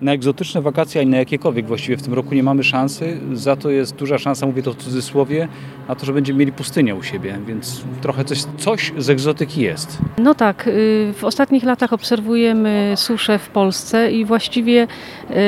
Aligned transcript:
Na 0.00 0.12
egzotyczne 0.12 0.62
wakacje 0.62 1.00
ani 1.00 1.10
na 1.10 1.16
jakiekolwiek 1.16 1.66
właściwie 1.66 1.96
w 1.96 2.02
tym 2.02 2.14
roku 2.14 2.34
nie 2.34 2.42
mamy 2.42 2.64
szansy. 2.64 3.20
Za 3.32 3.56
to 3.56 3.70
jest 3.70 3.94
duża 3.94 4.18
szansa, 4.18 4.46
mówię 4.46 4.62
to 4.62 4.72
w 4.72 4.76
cudzysłowie, 4.76 5.48
na 5.88 5.94
to, 5.94 6.06
że 6.06 6.12
będziemy 6.12 6.38
mieli 6.38 6.52
pustynię 6.52 6.94
u 6.94 7.02
siebie, 7.02 7.38
więc 7.46 7.82
trochę 8.00 8.24
coś, 8.24 8.38
coś 8.58 8.92
z 8.98 9.10
egzotyki 9.10 9.60
jest. 9.60 9.98
No 10.18 10.34
tak, 10.34 10.66
y, 10.66 11.12
w 11.16 11.24
ostatnich 11.24 11.64
latach 11.64 11.92
obserwujemy 11.92 12.92
suszę 12.96 13.38
w 13.38 13.48
Polsce 13.48 14.12
i 14.12 14.24
właściwie 14.24 14.86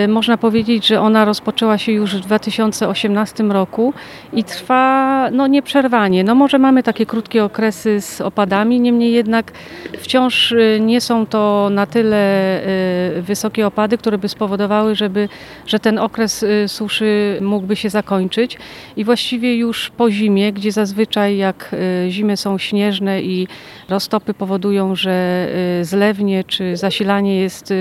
y, 0.05 0.09
można 0.09 0.37
powiedzieć, 0.39 0.87
że 0.87 1.01
ona 1.01 1.25
rozpoczęła 1.25 1.79
się 1.79 1.93
już 1.93 2.17
w 2.17 2.21
2018 2.21 3.45
roku 3.45 3.95
i 4.33 4.45
trwa 4.45 5.29
no, 5.33 5.47
nieprzerwanie. 5.47 6.25
No 6.25 6.35
może 6.35 6.59
mamy 6.59 6.83
takie 6.83 7.07
krótkie 7.07 7.45
okresy 7.45 8.01
z 8.01 8.21
opadami, 8.21 8.81
niemniej 8.81 9.13
jednak 9.13 9.53
wciąż 9.99 10.53
y, 10.53 10.79
nie 10.81 11.01
są 11.01 11.27
to 11.27 11.69
na 11.73 11.87
tyle 11.87 12.21
wysokie 13.23 13.67
opady, 13.67 13.99
które 13.99 14.19
by 14.19 14.29
spowodowały, 14.41 14.95
żeby, 14.95 15.29
że 15.67 15.79
ten 15.79 15.99
okres 15.99 16.43
y, 16.43 16.69
suszy 16.69 17.39
mógłby 17.41 17.77
się 17.77 17.91
zakończyć. 17.91 18.59
I 18.97 19.05
właściwie 19.05 19.57
już 19.57 19.91
po 19.91 20.11
zimie, 20.11 20.53
gdzie 20.53 20.73
zazwyczaj 20.73 21.37
jak 21.37 21.71
y, 22.07 22.11
zimy 22.11 22.37
są 22.37 22.59
śnieżne 22.59 23.23
i 23.23 23.49
roztopy 23.89 24.35
powodują, 24.35 24.97
że 24.97 25.49
y, 25.81 25.85
zlewnie 25.85 26.45
czy 26.45 26.77
zasilanie 26.77 27.41
jest 27.41 27.75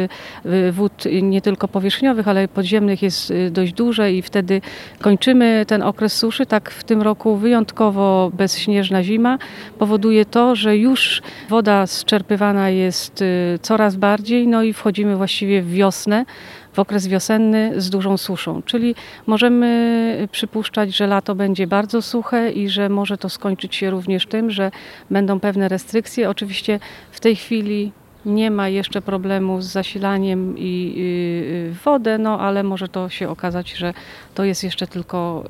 wód 0.71 1.03
nie 1.21 1.41
tylko 1.41 1.67
powierzchniowych, 1.67 2.27
ale 2.27 2.47
podziemnych 2.47 3.01
jest 3.01 3.33
dość 3.51 3.73
duże 3.73 4.13
i 4.13 4.21
wtedy 4.21 4.61
kończymy 5.01 5.65
ten 5.67 5.81
okres 5.83 6.13
suszy. 6.13 6.45
Tak 6.45 6.71
w 6.71 6.83
tym 6.83 7.01
roku 7.01 7.35
wyjątkowo 7.35 8.31
bezśnieżna 8.33 9.03
zima 9.03 9.37
powoduje 9.77 10.25
to, 10.25 10.55
że 10.55 10.77
już 10.77 11.21
woda 11.49 11.87
zczerpywana 11.87 12.69
jest 12.69 13.23
coraz 13.61 13.95
bardziej, 13.95 14.47
no 14.47 14.63
i 14.63 14.73
wchodzimy 14.73 15.15
właściwie 15.15 15.61
w 15.61 15.71
wiosnę, 15.71 16.25
w 16.73 16.79
okres 16.79 17.07
wiosenny 17.07 17.81
z 17.81 17.89
dużą 17.89 18.17
suszą. 18.17 18.61
Czyli 18.61 18.95
możemy 19.27 20.27
przypuszczać, 20.31 20.95
że 20.95 21.07
lato 21.07 21.35
będzie 21.35 21.67
bardzo 21.67 22.01
suche 22.01 22.51
i 22.51 22.69
że 22.69 22.89
może 22.89 23.17
to 23.17 23.29
skończyć 23.29 23.75
się 23.75 23.89
również 23.89 24.25
tym, 24.25 24.51
że 24.51 24.71
będą 25.09 25.39
pewne 25.39 25.67
restrykcje. 25.67 26.29
Oczywiście 26.29 26.79
w 27.11 27.19
tej 27.19 27.35
chwili 27.35 27.91
nie 28.25 28.51
ma 28.51 28.69
jeszcze 28.69 29.01
problemu 29.01 29.61
z 29.61 29.65
zasilaniem 29.65 30.57
i 30.57 30.93
y, 30.97 31.71
y, 31.71 31.75
wodę, 31.85 32.17
no 32.17 32.39
ale 32.39 32.63
może 32.63 32.87
to 32.87 33.09
się 33.09 33.29
okazać, 33.29 33.71
że 33.71 33.93
to 34.35 34.43
jest 34.43 34.63
jeszcze 34.63 34.87
tylko 34.87 35.43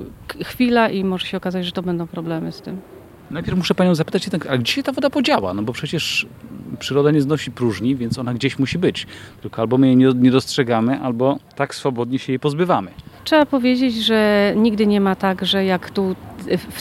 chwila 0.44 0.90
i 0.90 1.04
może 1.04 1.28
się 1.28 1.38
okazać, 1.38 1.66
że 1.66 1.72
to 1.72 1.82
będą 1.82 2.08
problemy 2.08 2.52
z 2.52 2.62
tym. 2.62 2.99
Najpierw 3.32 3.58
muszę 3.58 3.76
Panią 3.76 3.96
zapytać, 3.96 4.26
jednak, 4.26 4.46
a 4.46 4.58
gdzie 4.58 4.74
się 4.74 4.84
ta 4.84 4.92
woda 4.92 5.10
podziała? 5.10 5.54
No 5.54 5.62
bo 5.62 5.74
przecież 5.74 6.28
przyroda 6.80 7.12
nie 7.12 7.22
znosi 7.22 7.52
próżni, 7.52 7.96
więc 7.96 8.18
ona 8.18 8.34
gdzieś 8.34 8.60
musi 8.60 8.78
być. 8.78 9.08
Tylko 9.42 9.62
albo 9.62 9.78
my 9.78 9.88
jej 9.88 9.98
nie, 9.98 10.32
dostrzegamy, 10.32 11.00
albo 11.00 11.40
tak 11.56 11.76
swobodnie 11.76 12.20
się 12.20 12.32
jej 12.32 12.40
pozbywamy. 12.40 12.92
Trzeba 13.24 13.46
powiedzieć, 13.46 13.96
że 13.96 14.54
nigdy 14.58 14.88
nie 14.88 15.02
ma 15.02 15.16
tak, 15.16 15.46
że 15.46 15.66
jak 15.66 15.90
tu 15.90 16.16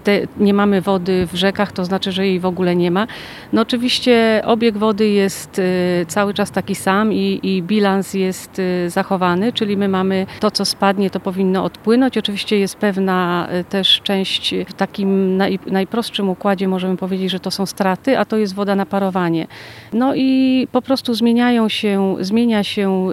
te, 0.04 0.20
nie 0.36 0.54
mamy 0.54 0.80
wody 0.80 1.26
w 1.26 1.34
rzekach, 1.34 1.72
to 1.72 1.84
znaczy, 1.84 2.12
że 2.12 2.26
jej 2.26 2.40
w 2.40 2.46
ogóle 2.46 2.76
nie 2.76 2.90
ma. 2.90 3.06
No 3.52 3.62
oczywiście 3.62 4.42
obieg 4.44 4.78
wody 4.78 5.08
jest 5.08 5.58
y, 5.58 6.06
cały 6.08 6.34
czas 6.34 6.50
taki 6.50 6.74
sam 6.74 7.12
i, 7.12 7.40
i 7.42 7.62
bilans 7.62 8.14
jest 8.14 8.58
y, 8.58 8.90
zachowany, 8.90 9.52
czyli 9.52 9.76
my 9.76 9.88
mamy 9.88 10.26
to, 10.40 10.50
co 10.50 10.64
spadnie, 10.64 11.10
to 11.10 11.20
powinno 11.20 11.64
odpłynąć. 11.64 12.18
Oczywiście 12.18 12.58
jest 12.58 12.76
pewna 12.76 13.48
y, 13.60 13.64
też 13.64 14.00
część 14.02 14.54
w 14.68 14.72
takim 14.72 15.36
naj, 15.36 15.58
najprostszym 15.66 16.28
układzie, 16.28 16.68
możemy 16.68 16.96
powiedzieć, 16.96 17.30
że 17.30 17.40
to 17.40 17.50
są 17.50 17.66
straty, 17.66 18.18
a 18.18 18.24
to 18.24 18.36
jest 18.36 18.54
woda 18.54 18.74
na 18.74 18.86
parowanie. 18.86 19.46
No 19.92 20.14
i 20.14 20.68
po 20.72 20.82
prostu 20.82 21.14
zmieniają 21.14 21.68
się, 21.68 22.16
zmienia 22.20 22.64
się 22.64 23.08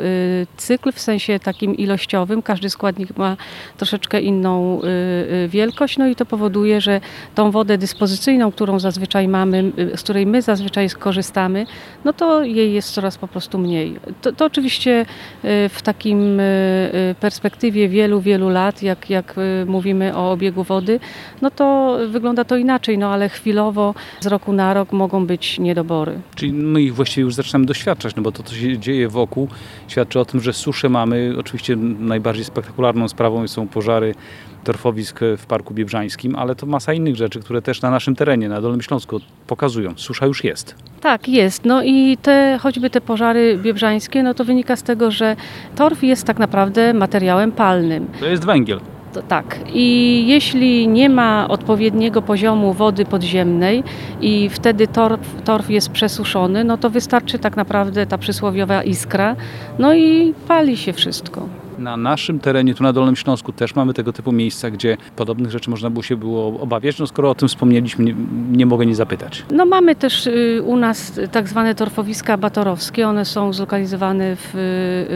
cykl 0.57 0.91
w 0.91 0.99
sensie 0.99 1.39
takim 1.39 1.75
ilościowym. 1.75 2.41
Każdy 2.41 2.69
składnik 2.69 3.17
ma 3.17 3.37
troszeczkę 3.77 4.21
inną 4.21 4.81
wielkość, 5.47 5.97
no 5.97 6.07
i 6.07 6.15
to 6.15 6.25
powoduje, 6.35 6.81
że 6.81 7.01
tą 7.35 7.51
wodę 7.51 7.77
dyspozycyjną, 7.77 8.51
którą 8.51 8.79
zazwyczaj 8.79 9.27
mamy, 9.27 9.71
y, 9.93 9.97
z 9.97 10.03
której 10.03 10.25
my 10.25 10.41
zazwyczaj 10.41 10.89
skorzystamy, 10.89 11.65
no 12.05 12.13
to 12.13 12.43
jej 12.43 12.73
jest 12.73 12.91
coraz 12.91 13.17
po 13.17 13.27
prostu 13.27 13.57
mniej. 13.57 13.95
To, 14.21 14.31
to 14.31 14.45
oczywiście 14.45 15.01
y, 15.01 15.69
w 15.69 15.81
takim 15.81 16.39
y, 16.39 17.15
perspektywie 17.19 17.89
wielu, 17.89 18.21
wielu 18.21 18.49
lat, 18.49 18.83
jak, 18.83 19.09
jak 19.09 19.35
mówimy 19.65 20.15
o 20.15 20.31
obiegu 20.31 20.63
wody, 20.63 20.99
no 21.41 21.51
to 21.51 21.97
wygląda 22.09 22.43
to 22.43 22.57
inaczej, 22.57 22.97
no 22.97 23.13
ale 23.13 23.29
chwilowo 23.29 23.93
z 24.19 24.27
roku 24.27 24.53
na 24.53 24.73
rok 24.73 24.91
mogą 24.91 25.25
być 25.25 25.59
niedobory. 25.59 26.19
Czyli 26.35 26.53
my 26.53 26.81
ich 26.81 26.95
właściwie 26.95 27.23
już 27.23 27.35
zaczynamy 27.35 27.65
doświadczać, 27.65 28.15
no 28.15 28.23
bo 28.23 28.31
to, 28.31 28.43
co 28.43 28.55
się 28.55 28.79
dzieje 28.79 29.09
wokół, 29.09 29.47
świadczy 29.87 30.19
o 30.19 30.25
tym, 30.25 30.41
że 30.41 30.53
suszę 30.53 30.89
mamy. 30.89 31.35
Oczywiście 31.39 31.75
najbardziej 31.99 32.45
spektakularną 32.45 33.07
sprawą 33.07 33.47
są 33.47 33.67
pożary 33.67 34.15
torfowisk 34.65 35.19
w 35.37 35.45
Parku 35.45 35.73
Biebrzańskim, 35.73 36.35
ale 36.35 36.55
to 36.55 36.65
masa 36.65 36.93
innych 36.93 37.15
rzeczy, 37.15 37.39
które 37.39 37.61
też 37.61 37.81
na 37.81 37.91
naszym 37.91 38.15
terenie, 38.15 38.49
na 38.49 38.61
Dolnym 38.61 38.81
Śląsku 38.81 39.19
pokazują. 39.47 39.93
Susza 39.95 40.25
już 40.25 40.43
jest. 40.43 40.75
Tak, 41.01 41.29
jest. 41.29 41.65
No 41.65 41.83
i 41.83 42.17
te, 42.21 42.59
choćby 42.61 42.89
te 42.89 43.01
pożary 43.01 43.57
biebrzańskie, 43.57 44.23
no 44.23 44.33
to 44.33 44.45
wynika 44.45 44.75
z 44.75 44.83
tego, 44.83 45.11
że 45.11 45.35
torf 45.75 46.03
jest 46.03 46.27
tak 46.27 46.39
naprawdę 46.39 46.93
materiałem 46.93 47.51
palnym. 47.51 48.07
To 48.19 48.25
jest 48.25 48.45
węgiel. 48.45 48.79
To 49.13 49.21
tak. 49.21 49.59
I 49.73 50.23
jeśli 50.27 50.87
nie 50.87 51.09
ma 51.09 51.47
odpowiedniego 51.47 52.21
poziomu 52.21 52.73
wody 52.73 53.05
podziemnej 53.05 53.83
i 54.21 54.49
wtedy 54.49 54.87
torf, 54.87 55.19
torf 55.43 55.69
jest 55.69 55.89
przesuszony, 55.89 56.63
no 56.63 56.77
to 56.77 56.89
wystarczy 56.89 57.39
tak 57.39 57.57
naprawdę 57.57 58.05
ta 58.05 58.17
przysłowiowa 58.17 58.83
iskra, 58.83 59.35
no 59.79 59.93
i 59.93 60.33
pali 60.47 60.77
się 60.77 60.93
wszystko. 60.93 61.47
Na 61.79 61.97
naszym 61.97 62.39
terenie, 62.39 62.75
tu 62.75 62.83
na 62.83 62.93
Dolnym 62.93 63.15
Śląsku 63.15 63.51
też 63.51 63.75
mamy 63.75 63.93
tego 63.93 64.13
typu 64.13 64.31
miejsca, 64.31 64.69
gdzie 64.71 64.97
podobnych 65.15 65.51
rzeczy 65.51 65.69
można 65.69 65.89
było 65.89 66.03
się 66.03 66.15
było 66.15 66.61
obawiać. 66.61 66.99
No 66.99 67.07
skoro 67.07 67.29
o 67.29 67.35
tym 67.35 67.47
wspomnieliśmy, 67.47 68.05
nie, 68.05 68.15
nie 68.51 68.65
mogę 68.65 68.85
nie 68.85 68.95
zapytać. 68.95 69.45
No 69.51 69.65
mamy 69.65 69.95
też 69.95 70.27
y, 70.27 70.61
u 70.65 70.77
nas 70.77 71.19
tak 71.31 71.49
zwane 71.49 71.75
torfowiska 71.75 72.37
batorowskie, 72.37 73.07
one 73.07 73.25
są 73.25 73.53
zlokalizowane 73.53 74.35
w 74.35 74.55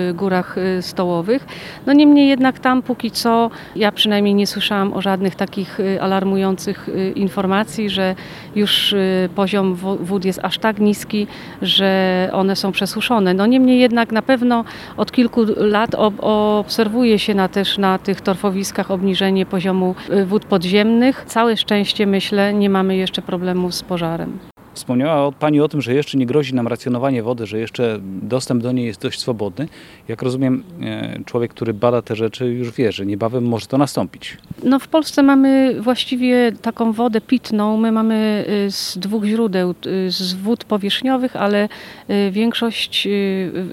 y, 0.10 0.14
górach 0.14 0.58
y, 0.58 0.82
stołowych. 0.82 1.46
No 1.86 1.94
niemniej 1.94 2.28
jednak 2.28 2.60
tam 2.60 2.82
póki 2.82 3.12
co, 3.12 3.50
ja 3.76 3.92
przynajmniej 3.92 4.36
nie 4.36 4.48
słyszałam 4.48 4.94
o 4.94 5.02
żadnych 5.02 5.36
takich 5.36 5.78
alarmujących 6.02 6.90
informacji, 7.16 7.90
że 7.90 8.16
już 8.56 8.96
poziom 9.36 9.76
wód 9.76 10.26
jest 10.26 10.40
aż 10.44 10.58
tak 10.58 10.80
niski, 10.80 11.28
że 11.62 12.30
one 12.34 12.56
są 12.56 12.72
przesuszone. 12.72 13.34
No 13.34 13.46
niemniej 13.46 13.80
jednak 13.80 14.12
na 14.12 14.22
pewno 14.22 14.64
od 14.98 15.12
kilku 15.12 15.46
lat 15.58 15.96
ob- 15.96 16.20
obserwuje 16.58 17.20
się 17.20 17.34
na, 17.34 17.48
też 17.48 17.78
na 17.78 17.98
tych 17.98 18.22
torfowiskach 18.22 18.92
obniżenie 18.92 19.46
poziomu 19.46 19.96
y, 20.10 20.26
wód 20.26 20.46
podziemnych. 20.46 21.24
Całe 21.28 21.58
szczęście 21.58 22.06
myślę, 22.06 22.54
nie 22.54 22.70
mamy 22.70 22.96
jeszcze 22.96 23.22
problemów 23.22 23.76
z 23.76 23.84
pożarem. 23.84 24.40
Wspomniała 24.80 25.32
Pani 25.32 25.62
o 25.62 25.68
tym, 25.68 25.82
że 25.82 25.94
jeszcze 25.94 26.18
nie 26.18 26.26
grozi 26.26 26.56
nam 26.56 26.68
racjonowanie 26.68 27.24
wody, 27.24 27.46
że 27.46 27.60
jeszcze 27.60 28.00
dostęp 28.04 28.64
do 28.64 28.72
niej 28.72 28.86
jest 28.86 29.02
dość 29.02 29.20
swobodny. 29.20 29.68
Jak 30.08 30.22
rozumiem, 30.22 30.64
e, 30.82 31.20
człowiek, 31.26 31.52
który 31.52 31.74
bada 31.74 32.02
te 32.02 32.16
rzeczy, 32.16 32.46
już 32.46 32.72
wie, 32.72 32.92
że 32.92 33.06
niebawem 33.06 33.44
może 33.48 33.68
to 33.68 33.78
nastąpić. 33.78 34.38
No 34.64 34.80
w 34.80 34.88
Polsce 34.88 35.24
mamy 35.24 35.82
właściwie 35.82 36.52
taką 36.62 36.92
wodę 36.92 37.22
pitną. 37.22 37.78
My 37.78 37.92
mamy 37.92 38.46
y, 38.68 38.72
z 38.72 38.98
dwóch 38.98 39.24
źródeł, 39.24 39.76
y, 39.86 40.12
z 40.12 40.34
wód 40.34 40.64
powierzchniowych, 40.64 41.36
ale 41.36 41.70
y, 42.10 42.32
większość 42.32 43.08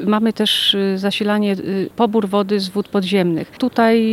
mamy 0.07 0.33
też 0.33 0.77
zasilanie, 0.97 1.57
pobór 1.97 2.29
wody 2.29 2.61
z 2.61 2.69
wód 2.69 2.89
podziemnych. 2.89 3.51
Tutaj 3.51 4.07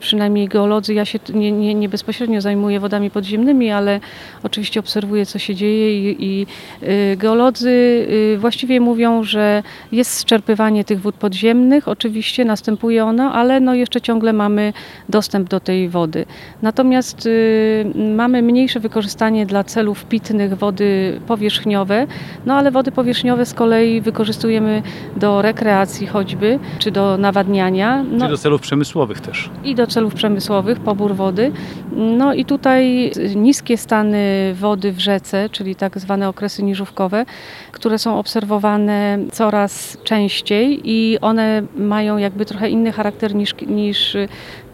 przynajmniej 0.00 0.48
geolodzy, 0.48 0.94
ja 0.94 1.04
się 1.04 1.18
nie, 1.34 1.52
nie, 1.52 1.74
nie 1.74 1.88
bezpośrednio 1.88 2.40
zajmuję 2.40 2.80
wodami 2.80 3.10
podziemnymi, 3.10 3.70
ale 3.70 4.00
oczywiście 4.42 4.80
obserwuję 4.80 5.26
co 5.26 5.38
się 5.38 5.54
dzieje 5.54 6.12
i, 6.12 6.13
i 6.18 6.46
y, 6.82 7.16
geolodzy 7.16 7.70
y, 7.70 8.38
właściwie 8.38 8.80
mówią, 8.80 9.24
że 9.24 9.62
jest 9.92 10.10
zczerpywanie 10.10 10.84
tych 10.84 11.00
wód 11.00 11.14
podziemnych, 11.14 11.88
oczywiście 11.88 12.44
następuje 12.44 13.04
ono, 13.04 13.32
ale 13.32 13.60
no 13.60 13.74
jeszcze 13.74 14.00
ciągle 14.00 14.32
mamy 14.32 14.72
dostęp 15.08 15.48
do 15.48 15.60
tej 15.60 15.88
wody. 15.88 16.26
Natomiast 16.62 17.26
y, 17.26 17.86
mamy 18.16 18.42
mniejsze 18.42 18.80
wykorzystanie 18.80 19.46
dla 19.46 19.64
celów 19.64 20.04
pitnych 20.04 20.54
wody 20.58 21.20
powierzchniowe, 21.26 22.06
no 22.46 22.54
ale 22.54 22.70
wody 22.70 22.92
powierzchniowe 22.92 23.46
z 23.46 23.54
kolei 23.54 24.00
wykorzystujemy 24.00 24.82
do 25.16 25.42
rekreacji 25.42 26.06
choćby, 26.06 26.58
czy 26.78 26.90
do 26.90 27.16
nawadniania. 27.18 28.04
No, 28.10 28.24
Czy 28.24 28.30
do 28.30 28.38
celów 28.38 28.60
przemysłowych 28.60 29.20
też. 29.20 29.50
i 29.64 29.74
do 29.74 29.86
celów 29.86 30.14
przemysłowych, 30.14 30.80
pobór 30.80 31.14
wody. 31.14 31.52
No 31.92 32.34
i 32.34 32.44
tutaj 32.44 33.12
niskie 33.36 33.76
stany 33.76 34.54
wody 34.54 34.92
w 34.92 34.98
rzece, 35.00 35.48
czyli 35.50 35.74
tak 35.74 35.93
zwane 36.00 36.28
okresy 36.28 36.62
niżówkowe, 36.62 37.26
które 37.72 37.98
są 37.98 38.18
obserwowane 38.18 39.18
coraz 39.32 39.98
częściej 40.04 40.80
i 40.84 41.18
one 41.20 41.62
mają 41.76 42.16
jakby 42.16 42.44
trochę 42.44 42.70
inny 42.70 42.92
charakter 42.92 43.34
niż, 43.34 43.54
niż 43.66 44.16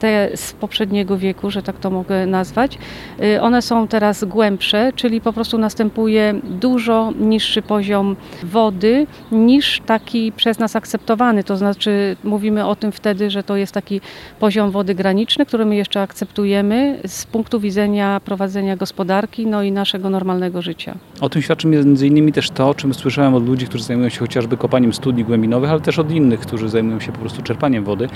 te 0.00 0.30
z 0.34 0.52
poprzedniego 0.52 1.18
wieku, 1.18 1.50
że 1.50 1.62
tak 1.62 1.78
to 1.78 1.90
mogę 1.90 2.26
nazwać. 2.26 2.78
Y, 3.22 3.42
one 3.42 3.62
są 3.62 3.88
teraz 3.88 4.24
głębsze, 4.24 4.92
czyli 4.96 5.20
po 5.20 5.32
prostu 5.32 5.58
następuje 5.58 6.34
dużo 6.44 7.12
niższy 7.20 7.62
poziom 7.62 8.16
wody 8.42 9.06
niż 9.32 9.80
taki 9.86 10.32
przez 10.32 10.58
nas 10.58 10.76
akceptowany. 10.76 11.44
To 11.44 11.56
znaczy 11.56 12.16
mówimy 12.24 12.66
o 12.66 12.76
tym 12.76 12.92
wtedy, 12.92 13.30
że 13.30 13.42
to 13.42 13.56
jest 13.56 13.72
taki 13.72 14.00
poziom 14.40 14.70
wody 14.70 14.94
graniczny, 14.94 15.46
który 15.46 15.64
my 15.64 15.76
jeszcze 15.76 16.02
akceptujemy 16.02 17.00
z 17.06 17.26
punktu 17.26 17.60
widzenia 17.60 18.20
prowadzenia 18.24 18.76
gospodarki 18.76 19.46
no 19.46 19.62
i 19.62 19.72
naszego 19.72 20.10
normalnego 20.10 20.62
życia. 20.62 20.94
O 21.20 21.28
tym 21.28 21.42
świadczy 21.42 21.66
między 21.66 22.06
innymi 22.06 22.32
też 22.32 22.50
to, 22.50 22.68
o 22.68 22.74
czym 22.74 22.94
słyszałem 22.94 23.34
od 23.34 23.46
ludzi, 23.46 23.66
którzy 23.66 23.84
zajmują 23.84 24.08
się 24.08 24.20
chociażby 24.20 24.56
kopaniem 24.56 24.92
studni 24.92 25.24
głębinowych, 25.24 25.70
ale 25.70 25.80
też 25.80 25.98
od 25.98 26.10
innych, 26.10 26.40
którzy 26.40 26.68
zajmują 26.68 27.00
się 27.00 27.12
po 27.12 27.18
prostu 27.18 27.42
czerpaniem 27.42 27.84
wody, 27.84 28.08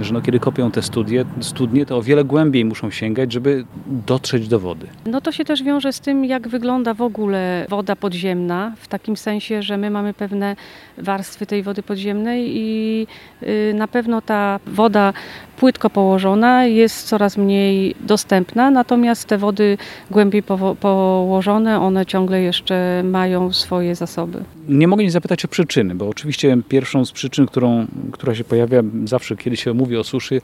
że 0.00 0.14
no, 0.14 0.20
kiedy 0.20 0.40
kopią 0.40 0.70
te 0.70 0.82
studnie, 0.82 1.24
studnie, 1.40 1.86
to 1.86 1.96
o 1.96 2.02
wiele 2.02 2.24
głębiej 2.24 2.64
muszą 2.64 2.90
sięgać, 2.90 3.32
żeby 3.32 3.64
dotrzeć 3.86 4.48
do 4.48 4.60
wody. 4.60 4.86
No 5.06 5.20
to 5.20 5.32
się 5.32 5.44
też 5.44 5.62
wiąże 5.62 5.92
z 5.92 6.00
tym, 6.00 6.24
jak 6.24 6.48
wygląda 6.48 6.94
w 6.94 7.02
ogóle 7.02 7.66
woda 7.68 7.96
podziemna, 7.96 8.72
w 8.76 8.88
takim 8.88 9.16
sensie, 9.16 9.62
że 9.62 9.76
my 9.76 9.90
mamy 9.90 10.14
pewne 10.14 10.56
warstwy 10.98 11.46
tej 11.46 11.62
wody 11.62 11.82
podziemnej 11.82 12.56
i 12.56 13.06
y, 13.42 13.74
na 13.74 13.88
pewno 13.88 14.22
ta 14.22 14.60
woda 14.66 15.12
płytko 15.56 15.90
położona 15.90 16.64
jest 16.64 17.08
coraz 17.08 17.36
mniej 17.36 17.94
dostępna, 18.00 18.70
natomiast 18.70 19.24
te 19.24 19.38
wody 19.38 19.78
głębiej 20.10 20.42
położone, 20.80 21.80
one 21.80 22.06
ciągle 22.06 22.42
jeszcze 22.42 23.02
mają 23.04 23.52
swoje 23.52 23.94
zasoby. 23.94 24.44
Nie 24.68 24.88
mogę 24.88 25.04
nie 25.04 25.10
zapytać 25.10 25.44
o 25.44 25.48
przyczyny, 25.48 25.94
bo 25.94 26.08
oczywiście 26.08 26.56
pierwszą 26.68 27.04
z 27.04 27.12
przyczyn, 27.12 27.46
którą, 27.46 27.86
która 28.12 28.34
się 28.34 28.44
pojawia 28.44 28.82
zawsze, 29.04 29.36
kiedy 29.36 29.56
się 29.56 29.74
mówi 29.74 29.85
o 29.94 30.04
suszy, 30.04 30.40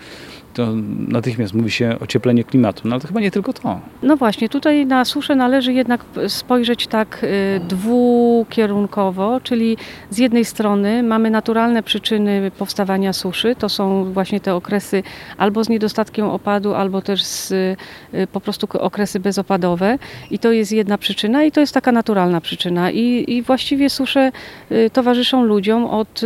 to 0.52 0.68
natychmiast 1.08 1.54
mówi 1.54 1.70
się 1.70 1.96
ocieplenie 2.00 2.44
klimatu. 2.44 2.88
No 2.88 2.94
ale 2.94 3.00
to 3.00 3.08
chyba 3.08 3.20
nie 3.20 3.30
tylko 3.30 3.52
to. 3.52 3.80
No 4.02 4.16
właśnie, 4.16 4.48
tutaj 4.48 4.86
na 4.86 5.04
suszę 5.04 5.34
należy 5.36 5.72
jednak 5.72 6.04
spojrzeć 6.28 6.86
tak 6.86 7.24
y, 7.24 7.60
dwukierunkowo, 7.68 9.40
czyli 9.40 9.76
z 10.10 10.18
jednej 10.18 10.44
strony 10.44 11.02
mamy 11.02 11.30
naturalne 11.30 11.82
przyczyny 11.82 12.50
powstawania 12.58 13.12
suszy, 13.12 13.56
to 13.58 13.68
są 13.68 14.12
właśnie 14.12 14.40
te 14.40 14.54
okresy 14.54 15.02
albo 15.38 15.64
z 15.64 15.68
niedostatkiem 15.68 16.26
opadu, 16.26 16.74
albo 16.74 17.02
też 17.02 17.24
z, 17.24 17.50
y, 17.50 17.76
po 18.32 18.40
prostu 18.40 18.68
okresy 18.72 19.20
bezopadowe 19.20 19.98
i 20.30 20.38
to 20.38 20.52
jest 20.52 20.72
jedna 20.72 20.98
przyczyna 20.98 21.44
i 21.44 21.52
to 21.52 21.60
jest 21.60 21.74
taka 21.74 21.92
naturalna 21.92 22.40
przyczyna 22.40 22.90
i, 22.90 23.24
i 23.28 23.42
właściwie 23.42 23.90
susze 23.90 24.32
y, 24.72 24.90
towarzyszą 24.92 25.44
ludziom 25.44 25.84
od 25.84 26.22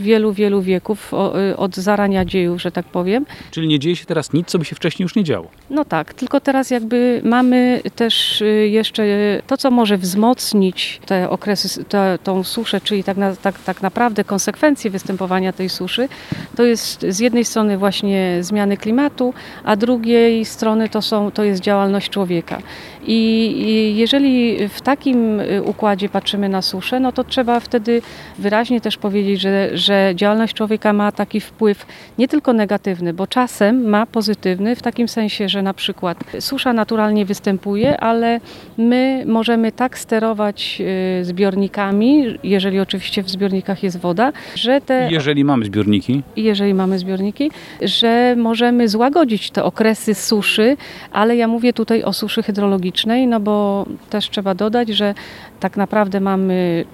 wielu, 0.00 0.32
wielu 0.32 0.62
wieków, 0.62 1.12
od 1.56 1.76
zarania 1.76 2.24
dziejów, 2.24 2.62
że 2.62 2.72
tak 2.72 2.86
powiem. 2.86 3.21
Czyli 3.50 3.68
nie 3.68 3.78
dzieje 3.78 3.96
się 3.96 4.04
teraz 4.04 4.32
nic, 4.32 4.48
co 4.48 4.58
by 4.58 4.64
się 4.64 4.76
wcześniej 4.76 5.04
już 5.04 5.16
nie 5.16 5.24
działo. 5.24 5.48
No 5.70 5.84
tak, 5.84 6.14
tylko 6.14 6.40
teraz 6.40 6.70
jakby 6.70 7.20
mamy 7.24 7.80
też 7.96 8.40
y, 8.40 8.68
jeszcze 8.68 9.04
to, 9.46 9.56
co 9.56 9.70
może 9.70 9.98
wzmocnić 9.98 11.00
te 11.06 11.30
okresy, 11.30 11.84
te, 11.84 12.18
tą 12.24 12.44
suszę, 12.44 12.80
czyli 12.80 13.04
tak, 13.04 13.16
na, 13.16 13.36
tak, 13.36 13.58
tak 13.58 13.82
naprawdę 13.82 14.24
konsekwencje 14.24 14.90
występowania 14.90 15.52
tej 15.52 15.68
suszy, 15.68 16.08
to 16.56 16.62
jest 16.62 17.06
z 17.08 17.18
jednej 17.18 17.44
strony 17.44 17.78
właśnie 17.78 18.38
zmiany 18.40 18.76
klimatu, 18.76 19.34
a 19.64 19.76
drugiej 19.76 20.44
strony 20.44 20.88
to, 20.88 21.02
są, 21.02 21.30
to 21.30 21.44
jest 21.44 21.62
działalność 21.62 22.10
człowieka. 22.10 22.58
I 23.06 23.92
jeżeli 23.96 24.68
w 24.68 24.80
takim 24.80 25.40
y, 25.40 25.62
układzie 25.62 26.08
patrzymy 26.08 26.48
na 26.48 26.62
suszę, 26.62 27.00
no 27.00 27.12
to 27.12 27.24
trzeba 27.24 27.60
wtedy 27.60 28.02
wyraźnie 28.38 28.80
też 28.80 28.96
powiedzieć, 28.96 29.40
że, 29.40 29.70
że 29.78 30.12
działalność 30.14 30.54
człowieka 30.54 30.92
ma 30.92 31.12
taki 31.12 31.40
wpływ 31.40 31.86
nie 32.18 32.28
tylko 32.28 32.52
negatywny, 32.52 33.11
bo 33.12 33.26
czasem 33.26 33.88
ma 33.88 34.06
pozytywny 34.06 34.76
w 34.76 34.82
takim 34.82 35.08
sensie, 35.08 35.48
że 35.48 35.62
na 35.62 35.74
przykład 35.74 36.18
susza 36.40 36.72
naturalnie 36.72 37.24
występuje, 37.24 38.00
ale 38.00 38.40
my 38.78 39.24
możemy 39.26 39.72
tak 39.72 39.98
sterować 39.98 40.82
y, 41.20 41.24
zbiornikami, 41.24 42.38
jeżeli 42.42 42.80
oczywiście 42.80 43.22
w 43.22 43.30
zbiornikach 43.30 43.82
jest 43.82 44.00
woda, 44.00 44.32
że 44.54 44.80
te. 44.80 45.08
Jeżeli 45.10 45.44
mamy 45.44 45.64
zbiorniki. 45.64 46.22
Jeżeli 46.36 46.74
mamy 46.74 46.98
zbiorniki, 46.98 47.50
że 47.82 48.34
możemy 48.38 48.88
złagodzić 48.88 49.50
te 49.50 49.64
okresy 49.64 50.14
suszy, 50.14 50.76
ale 51.12 51.36
ja 51.36 51.48
mówię 51.48 51.72
tutaj 51.72 52.02
o 52.02 52.12
suszy 52.12 52.42
hydrologicznej, 52.42 53.26
no 53.26 53.40
bo 53.40 53.86
też 54.10 54.30
trzeba 54.30 54.54
dodać, 54.54 54.88
że 54.88 55.14
tak 55.60 55.76
naprawdę 55.76 56.20
mamy 56.20 56.84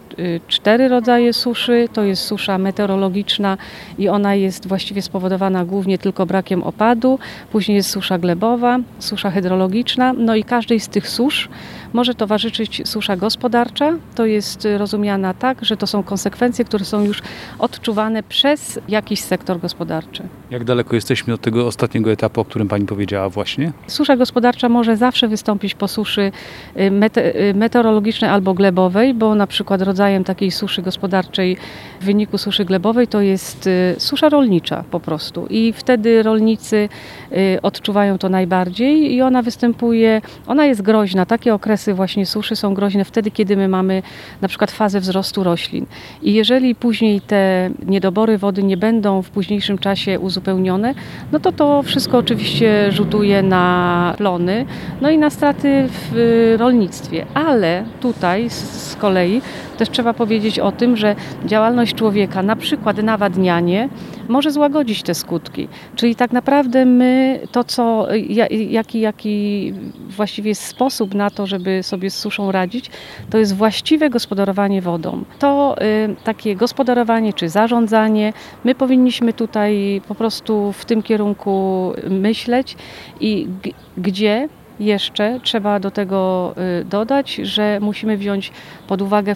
cztery 0.49 0.89
rodzaje 0.89 1.33
suszy. 1.33 1.89
To 1.93 2.03
jest 2.03 2.23
susza 2.23 2.59
meteorologiczna 2.59 3.59
i 3.99 4.09
ona 4.09 4.35
jest 4.35 4.67
właściwie 4.67 5.03
spowodowana 5.03 5.65
głównie 5.65 5.99
tylko 5.99 6.27
brakiem 6.27 6.63
opadu. 6.63 7.19
Później 7.53 7.77
jest 7.77 7.91
susza 7.91 8.19
glebowa, 8.19 8.79
susza 8.99 9.31
hydrologiczna. 9.31 10.13
No 10.13 10.35
i 10.35 10.45
każdej 10.45 10.81
z 10.81 10.89
tych 10.89 11.09
susz 11.09 11.49
może 11.93 12.15
towarzyszyć 12.15 12.83
susza 12.85 13.17
gospodarcza. 13.17 13.97
To 14.15 14.27
jest 14.27 14.69
rozumiana 14.79 15.35
tak, 15.35 15.65
że 15.65 15.77
to 15.77 15.87
są 15.87 16.03
konsekwencje, 16.03 16.65
które 16.65 16.85
są 16.85 17.05
już 17.05 17.23
odczuwane 17.59 18.23
przez 18.23 18.81
jakiś 18.89 19.21
sektor 19.21 19.61
gospodarczy. 19.61 20.23
Jak 20.51 20.65
daleko 20.65 20.95
jesteśmy 20.95 21.35
od 21.35 21.41
tego 21.41 21.67
ostatniego 21.67 22.13
etapu, 22.13 22.41
o 22.41 22.45
którym 22.45 22.69
Pani 22.69 22.87
powiedziała 22.87 23.29
właśnie? 23.29 23.73
Susza 23.87 24.17
gospodarcza 24.17 24.69
może 24.69 24.97
zawsze 24.97 25.29
wystąpić 25.29 25.75
po 25.75 25.89
suszy 25.89 26.33
y, 26.77 26.81
y, 26.81 27.55
meteorologicznej 27.55 28.31
albo 28.31 28.55
glebowej, 28.55 29.15
bo 29.15 29.35
na 29.35 29.47
przykład 29.47 29.83
rodzajem 29.83 30.25
takiej 30.25 30.51
suszy 30.51 30.83
gospodarczej 30.83 31.57
w 32.01 32.05
wyniku 32.05 32.39
suszy 32.39 32.65
glebowej 32.65 33.07
to 33.09 33.21
jest 33.21 33.67
y, 33.67 33.95
susza 33.99 34.29
rolnicza 34.29 34.85
po 34.91 35.01
prostu. 35.01 35.47
I 35.51 35.73
wtedy 35.73 36.23
rolnicy 36.23 36.89
odczuwają 37.63 38.19
to 38.19 38.29
najbardziej 38.29 39.15
i 39.15 39.23
ona 39.23 39.43
występuje, 39.43 40.23
ona 40.47 40.67
jest 40.67 40.83
groźna. 40.83 41.27
Takie 41.27 41.55
okresy 41.55 41.78
właśnie 41.95 42.27
suszy 42.27 42.57
są 42.57 42.75
groźne 42.75 43.05
wtedy, 43.05 43.31
kiedy 43.31 43.57
my 43.57 43.69
mamy 43.69 44.03
na 44.41 44.49
przykład 44.49 44.71
fazę 44.71 45.01
wzrostu 45.01 45.45
roślin. 45.45 45.87
I 46.23 46.35
jeżeli 46.35 46.75
później 46.75 47.21
te 47.21 47.71
niedobory 47.87 48.39
wody 48.39 48.63
nie 48.63 48.77
będą 48.77 49.23
w 49.23 49.31
późniejszym 49.31 49.79
czasie 49.79 50.21
uzupełnione, 50.21 50.95
no 51.33 51.41
to 51.41 51.53
to 51.53 51.83
wszystko 51.83 52.19
oczywiście 52.19 52.93
rzutuje 52.93 53.43
na 53.43 54.15
plony, 54.17 54.67
no 55.01 55.11
i 55.11 55.19
na 55.19 55.31
straty 55.31 55.89
w 55.91 56.55
rolnictwie. 56.59 57.27
Ale 57.35 57.85
tutaj 58.01 58.51
z 58.51 58.97
kolei 58.97 59.41
też 59.79 59.91
trzeba 59.91 60.15
powiedzieć 60.15 60.59
o 60.59 60.73
tym, 60.73 60.97
że 60.97 61.17
działalność 61.47 61.95
człowieka, 61.95 62.43
na 62.43 62.57
przykład 62.57 63.03
nawadnianie, 63.03 63.89
może 64.29 64.51
złagodzić 64.51 65.03
te 65.03 65.15
skutki. 65.15 65.69
Czyli 65.97 66.17
tak 66.17 66.33
naprawdę 66.33 66.85
my 66.85 67.41
to, 67.53 67.65
co, 67.65 68.07
jaki, 68.71 69.01
jaki 69.01 69.73
właściwie 70.09 70.49
jest 70.49 70.63
sposób 70.63 71.15
na 71.15 71.31
to, 71.31 71.47
żeby 71.47 71.83
sobie 71.83 72.11
z 72.11 72.19
suszą 72.19 72.53
radzić, 72.53 72.91
to 73.31 73.39
jest 73.39 73.57
właściwe 73.57 74.11
gospodarowanie 74.11 74.83
wodą. 74.83 75.25
To 75.39 75.77
y, 75.83 76.17
takie 76.25 76.57
gospodarowanie 76.57 77.33
czy 77.33 77.49
zarządzanie, 77.49 78.33
my 78.65 78.75
powinniśmy 78.75 79.33
tutaj 79.33 80.01
po 80.09 80.15
prostu 80.15 80.73
w 80.73 80.85
tym 80.85 81.03
kierunku 81.03 81.93
myśleć 82.11 82.77
i 83.21 83.47
gdzie 83.97 84.49
jeszcze 84.81 85.41
trzeba 85.43 85.81
do 85.81 85.91
tego 85.91 86.55
y, 86.81 86.85
dodać, 86.85 87.35
że 87.35 87.79
musimy 87.81 88.17
wziąć 88.17 88.53
pod 88.89 89.03
uwagę 89.03 89.35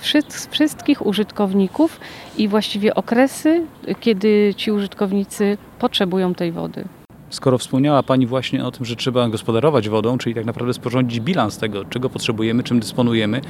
wszystkich 0.51 1.07
użytkowników 1.07 2.01
i 2.39 2.49
właściwie 2.49 2.95
okresy, 2.95 3.63
kiedy 4.01 4.55
ci 4.57 4.73
użytkownicy 4.73 5.59
potrzebują 5.79 6.35
tej 6.35 6.53
wody. 6.53 6.85
Skoro 7.31 7.59
wspomniała 7.59 8.03
Pani 8.03 8.27
właśnie 8.27 8.65
o 8.65 8.71
tym, 8.71 8.87
że 8.87 8.97
trzeba 8.97 9.29
gospodarować 9.29 9.89
wodą, 9.89 10.19
czyli 10.19 10.35
tak 10.35 10.45
naprawdę 10.45 10.75
sporządzić 10.75 11.21
bilans 11.21 11.59
tego, 11.59 11.85
czego 11.85 12.11
potrzebujemy, 12.11 12.63
czym 12.63 12.81
dysponujemy, 12.81 13.41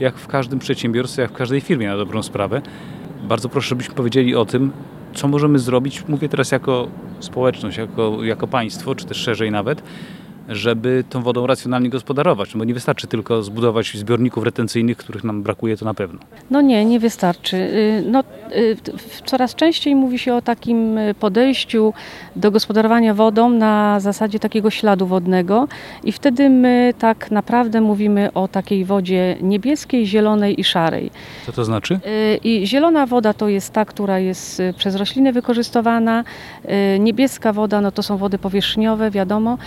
jak 0.00 0.18
w 0.18 0.26
każdym 0.26 0.58
przedsiębiorstwie, 0.58 1.22
jak 1.22 1.30
w 1.30 1.34
każdej 1.34 1.60
firmie 1.60 1.88
na 1.88 1.96
dobrą 1.96 2.22
sprawę, 2.22 2.62
bardzo 3.28 3.48
proszę, 3.48 3.68
żebyśmy 3.68 3.94
powiedzieli 3.94 4.34
o 4.34 4.44
tym, 4.44 4.72
co 5.14 5.28
możemy 5.28 5.58
zrobić, 5.58 6.08
mówię 6.08 6.28
teraz 6.28 6.52
jako 6.52 6.88
społeczność, 7.20 7.78
jako, 7.78 8.24
jako 8.24 8.46
państwo, 8.46 8.94
czy 8.94 9.06
też 9.06 9.16
szerzej 9.16 9.50
nawet, 9.50 9.82
żeby 10.48 11.04
tą 11.10 11.22
wodą 11.22 11.46
racjonalnie 11.46 11.90
gospodarować, 11.90 12.54
no 12.54 12.58
bo 12.58 12.64
nie 12.64 12.74
wystarczy 12.74 13.06
tylko 13.06 13.42
zbudować 13.42 13.94
zbiorników 13.94 14.44
retencyjnych, 14.44 14.96
których 14.96 15.24
nam 15.24 15.42
brakuje, 15.42 15.76
to 15.76 15.84
na 15.84 15.94
pewno. 15.94 16.20
No 16.50 16.60
nie, 16.60 16.84
nie 16.84 17.00
wystarczy. 17.00 17.56
Y, 17.56 18.04
no, 18.06 18.24
y, 18.56 18.76
coraz 19.24 19.54
częściej 19.54 19.94
mówi 19.94 20.18
się 20.18 20.34
o 20.34 20.42
takim 20.42 20.98
y, 20.98 21.14
podejściu 21.14 21.92
do 22.36 22.50
gospodarowania 22.50 23.14
wodą 23.14 23.50
na 23.50 24.00
zasadzie 24.00 24.38
takiego 24.38 24.70
śladu 24.70 25.06
wodnego 25.06 25.68
i 26.04 26.12
wtedy 26.12 26.50
my 26.50 26.94
tak 26.98 27.30
naprawdę 27.30 27.80
mówimy 27.80 28.32
o 28.32 28.48
takiej 28.48 28.84
wodzie 28.84 29.36
niebieskiej, 29.42 30.06
zielonej 30.06 30.60
i 30.60 30.64
szarej. 30.64 31.10
Co 31.46 31.52
to 31.52 31.64
znaczy? 31.64 32.00
I 32.44 32.66
zielona 32.66 33.06
woda 33.06 33.34
to 33.34 33.48
jest 33.48 33.72
ta, 33.72 33.84
która 33.84 34.18
jest 34.18 34.62
przez 34.76 34.96
rośliny 34.96 35.32
wykorzystywana. 35.32 36.24
Niebieska 36.98 37.52
woda 37.52 37.80
no 37.80 37.92
to 37.92 38.02
są 38.02 38.16
wody 38.16 38.38
powierzchniowe, 38.38 39.10
wiadomo. 39.10 39.58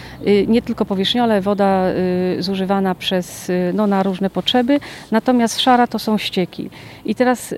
Nie 0.48 0.62
tylko 0.70 0.86
powierzchniowa 0.86 1.42
woda 1.42 1.90
y, 2.38 2.44
zużywana 2.44 2.96
przez, 2.96 3.50
y, 3.50 3.72
no, 3.74 3.88
na 3.88 4.04
różne 4.04 4.30
potrzeby, 4.30 4.80
natomiast 5.12 5.60
szara 5.60 5.88
to 5.88 6.00
są 6.00 6.18
ścieki. 6.18 6.70
I 7.06 7.16
teraz 7.16 7.52
y, 7.52 7.58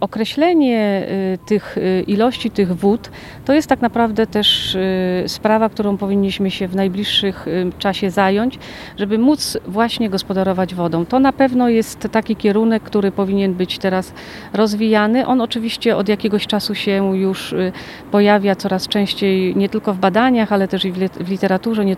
określenie 0.00 1.06
tych 1.46 1.76
ilości 2.06 2.50
tych 2.50 2.76
wód 2.76 3.10
to 3.44 3.52
jest 3.52 3.68
tak 3.68 3.80
naprawdę 3.80 4.26
też 4.26 4.76
sprawa, 5.26 5.68
którą 5.68 5.96
powinniśmy 5.96 6.50
się 6.50 6.68
w 6.68 6.76
najbliższych 6.76 7.46
czasie 7.78 8.10
zająć, 8.10 8.58
żeby 8.98 9.18
móc 9.18 9.58
właśnie 9.66 10.10
gospodarować 10.10 10.74
wodą. 10.74 11.06
To 11.06 11.20
na 11.20 11.32
pewno 11.32 11.68
jest 11.68 12.08
taki 12.12 12.36
kierunek, 12.36 12.82
który 12.82 13.12
powinien 13.12 13.54
być 13.54 13.78
teraz 13.78 14.12
rozwijany. 14.52 15.26
On 15.26 15.40
oczywiście 15.40 15.96
od 15.96 16.08
jakiegoś 16.08 16.46
czasu 16.46 16.74
się 16.74 17.16
już 17.16 17.54
pojawia 18.10 18.56
coraz 18.56 18.88
częściej 18.88 19.56
nie 19.56 19.68
tylko 19.68 19.94
w 19.94 19.98
badaniach, 19.98 20.52
ale 20.52 20.68
też 20.68 20.84
i 20.84 20.92
w 20.92 20.98
lit- 20.98 21.24
w 21.24 21.28
literaturze 21.30 21.84
nie 21.84 21.96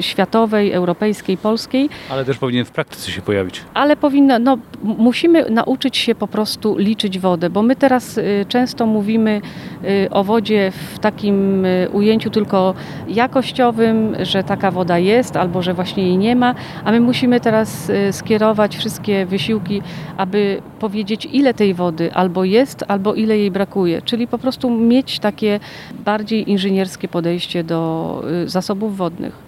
światowej, 0.00 0.72
europejskiej, 0.72 1.36
polskiej, 1.36 1.88
Ale 2.10 2.24
też 2.24 2.38
powinien 2.38 2.64
w 2.64 2.70
praktyce 2.70 3.10
się 3.10 3.22
pojawić. 3.22 3.60
ale 3.74 3.96
powinno, 3.96 4.38
no, 4.38 4.58
musimy 4.82 5.50
nauczyć 5.50 5.96
się 5.96 6.14
po 6.14 6.26
prostu 6.28 6.76
liczyć 6.78 7.18
wodę, 7.18 7.50
bo 7.50 7.62
my 7.62 7.76
teraz 7.76 8.18
y, 8.18 8.46
często 8.48 8.86
mówimy 8.86 9.40
y, 9.84 10.10
o 10.10 10.24
wodzie 10.24 10.72
w 10.94 10.98
takim 10.98 11.64
y, 11.64 11.88
ujęciu 11.92 12.30
tylko 12.30 12.74
jakościowym, 13.08 14.16
że 14.22 14.44
taka 14.44 14.70
woda 14.70 14.98
jest 14.98 15.36
albo 15.36 15.62
że 15.62 15.74
właśnie 15.74 16.02
jej 16.02 16.18
nie 16.18 16.36
ma, 16.36 16.54
a 16.84 16.92
my 16.92 17.00
musimy 17.00 17.40
teraz 17.40 17.90
y, 17.90 18.12
skierować 18.12 18.76
wszystkie 18.76 19.26
wysiłki, 19.26 19.82
aby 20.16 20.62
powiedzieć 20.80 21.28
ile 21.32 21.54
tej 21.54 21.74
wody 21.74 22.14
albo 22.14 22.44
jest, 22.44 22.84
albo 22.88 23.14
ile 23.14 23.38
jej 23.38 23.50
brakuje, 23.50 24.02
czyli 24.02 24.26
po 24.26 24.38
prostu 24.38 24.70
mieć 24.70 25.18
takie 25.18 25.60
bardziej 26.04 26.50
inżynierskie 26.50 27.08
podejście 27.08 27.64
do 27.64 28.22
y, 28.44 28.48
zasobów 28.48 28.96
wodnych. 28.96 29.46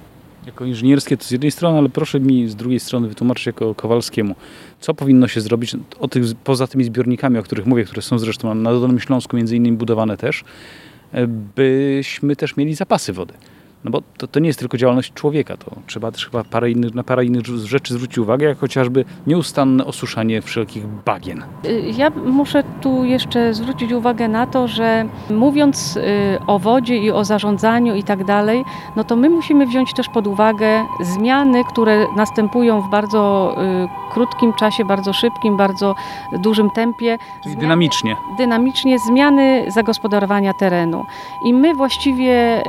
Jako 0.49 0.65
inżynierskie 0.65 1.17
to 1.17 1.25
z 1.25 1.31
jednej 1.31 1.51
strony, 1.51 1.79
ale 1.79 1.89
proszę 1.89 2.21
mi 2.21 2.49
z 2.49 2.57
drugiej 2.57 2.81
strony 2.81 3.09
wytłumaczyć 3.09 3.47
jako 3.47 3.75
Kowalskiemu, 3.75 4.35
co 4.81 4.95
powinno 4.95 5.29
się 5.29 5.41
zrobić 5.41 5.77
o 6.01 6.09
tych, 6.09 6.25
poza 6.45 6.67
tymi 6.67 6.85
zbiornikami, 6.85 7.39
o 7.39 7.43
których 7.43 7.67
mówię, 7.67 7.85
które 7.85 8.03
są 8.03 8.19
zresztą 8.19 8.55
na 8.55 8.71
Dolnym 8.71 9.01
Śląsku 9.01 9.37
między 9.37 9.57
innymi 9.57 9.77
budowane 9.77 10.17
też, 10.17 10.45
e, 11.13 11.27
byśmy 11.27 12.37
też 12.37 12.57
mieli 12.57 12.75
zapasy 12.75 13.13
wody. 13.13 13.35
No 13.85 13.91
bo 13.91 14.03
to, 14.19 14.27
to 14.27 14.41
nie 14.41 14.47
jest 14.47 14.59
tylko 14.59 14.77
działalność 14.77 15.13
człowieka, 15.13 15.57
to 15.57 15.71
trzeba 15.87 16.11
też 16.13 16.25
chyba 16.27 16.45
parę 16.45 16.71
innych, 16.71 16.95
na 16.95 17.03
parę 17.05 17.25
innych 17.25 17.47
rzeczy 17.47 17.95
zwrócić 17.95 18.19
uwagę, 18.19 18.47
jak 18.47 18.59
chociażby 18.59 19.05
nieustanne 19.27 19.85
osuszanie 19.87 20.43
wszelkich 20.43 20.87
bagien. 20.87 21.43
Y, 21.67 21.93
Ja 21.97 22.11
muszę 22.11 22.63
tu 22.81 23.05
jeszcze 23.05 23.55
zwrócić 23.55 23.93
uwagę 23.93 24.29
na 24.29 24.47
to, 24.47 24.69
że 24.69 25.05
mówiąc 25.31 25.97
y, 25.97 26.01
o 26.47 26.59
wodzie 26.59 26.97
i 26.97 27.11
o 27.11 27.25
zarządzaniu 27.25 27.95
i 27.95 28.03
tak 28.03 28.25
dalej, 28.25 28.65
no 28.97 29.05
to 29.05 29.17
my 29.17 29.31
musimy 29.31 29.67
wziąć 29.67 29.95
też 29.95 30.09
pod 30.09 30.27
uwagę 30.27 30.85
zmiany, 31.01 31.65
które 31.65 32.07
następują 32.17 32.81
w 32.81 32.91
bardzo 32.91 33.55
y, 33.85 34.13
krótkim 34.15 34.53
czasie, 34.53 34.85
bardzo 34.85 35.13
szybkim, 35.13 35.57
bardzo 35.57 35.95
dużym 36.33 36.71
tempie. 36.71 37.19
Czyli 37.43 37.55
Zmiany- 37.55 37.61
dynamicznie. 37.61 38.17
dynamicznie 38.39 38.99
zmiany 38.99 39.65
zagospodarowania 39.71 40.55
terenu. 40.55 41.05
I 41.45 41.55
my 41.55 41.75
właściwie 41.75 42.63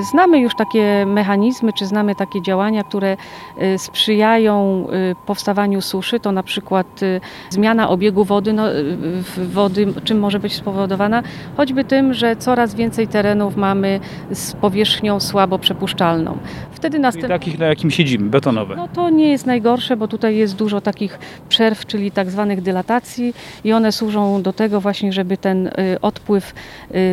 znamy 0.00 0.41
już 0.42 0.54
takie 0.54 1.06
mechanizmy, 1.06 1.72
czy 1.72 1.86
znamy 1.86 2.14
takie 2.14 2.42
działania, 2.42 2.84
które 2.84 3.16
y, 3.62 3.78
sprzyjają 3.78 4.86
y, 5.12 5.26
powstawaniu 5.26 5.80
suszy. 5.80 6.20
To 6.20 6.32
na 6.32 6.42
przykład 6.42 7.02
y, 7.02 7.20
zmiana 7.50 7.88
obiegu 7.88 8.24
wody, 8.24 8.52
no, 8.52 8.64
wody, 9.36 9.86
czym 10.04 10.18
może 10.18 10.38
być 10.40 10.52
spowodowana? 10.52 11.22
Choćby 11.56 11.84
tym, 11.84 12.14
że 12.14 12.36
coraz 12.36 12.74
więcej 12.74 13.08
terenów 13.08 13.56
mamy 13.56 14.00
z 14.30 14.52
powierzchnią 14.52 15.20
słabo 15.20 15.58
przepuszczalną. 15.58 16.38
Wtedy 16.70 16.98
następuje. 16.98 17.28
takich, 17.38 17.58
na 17.58 17.66
jakim 17.66 17.90
siedzimy, 17.90 18.30
betonowe. 18.30 18.76
No 18.76 18.88
to 18.88 19.10
nie 19.10 19.30
jest 19.30 19.46
najgorsze, 19.46 19.96
bo 19.96 20.08
tutaj 20.08 20.36
jest 20.36 20.56
dużo 20.56 20.80
takich 20.80 21.18
przerw, 21.48 21.86
czyli 21.86 22.10
tak 22.10 22.30
zwanych 22.30 22.62
dylatacji 22.62 23.34
i 23.64 23.72
one 23.72 23.92
służą 23.92 24.42
do 24.42 24.52
tego 24.52 24.80
właśnie, 24.80 25.12
żeby 25.12 25.36
ten 25.36 25.70
odpływ 26.02 26.54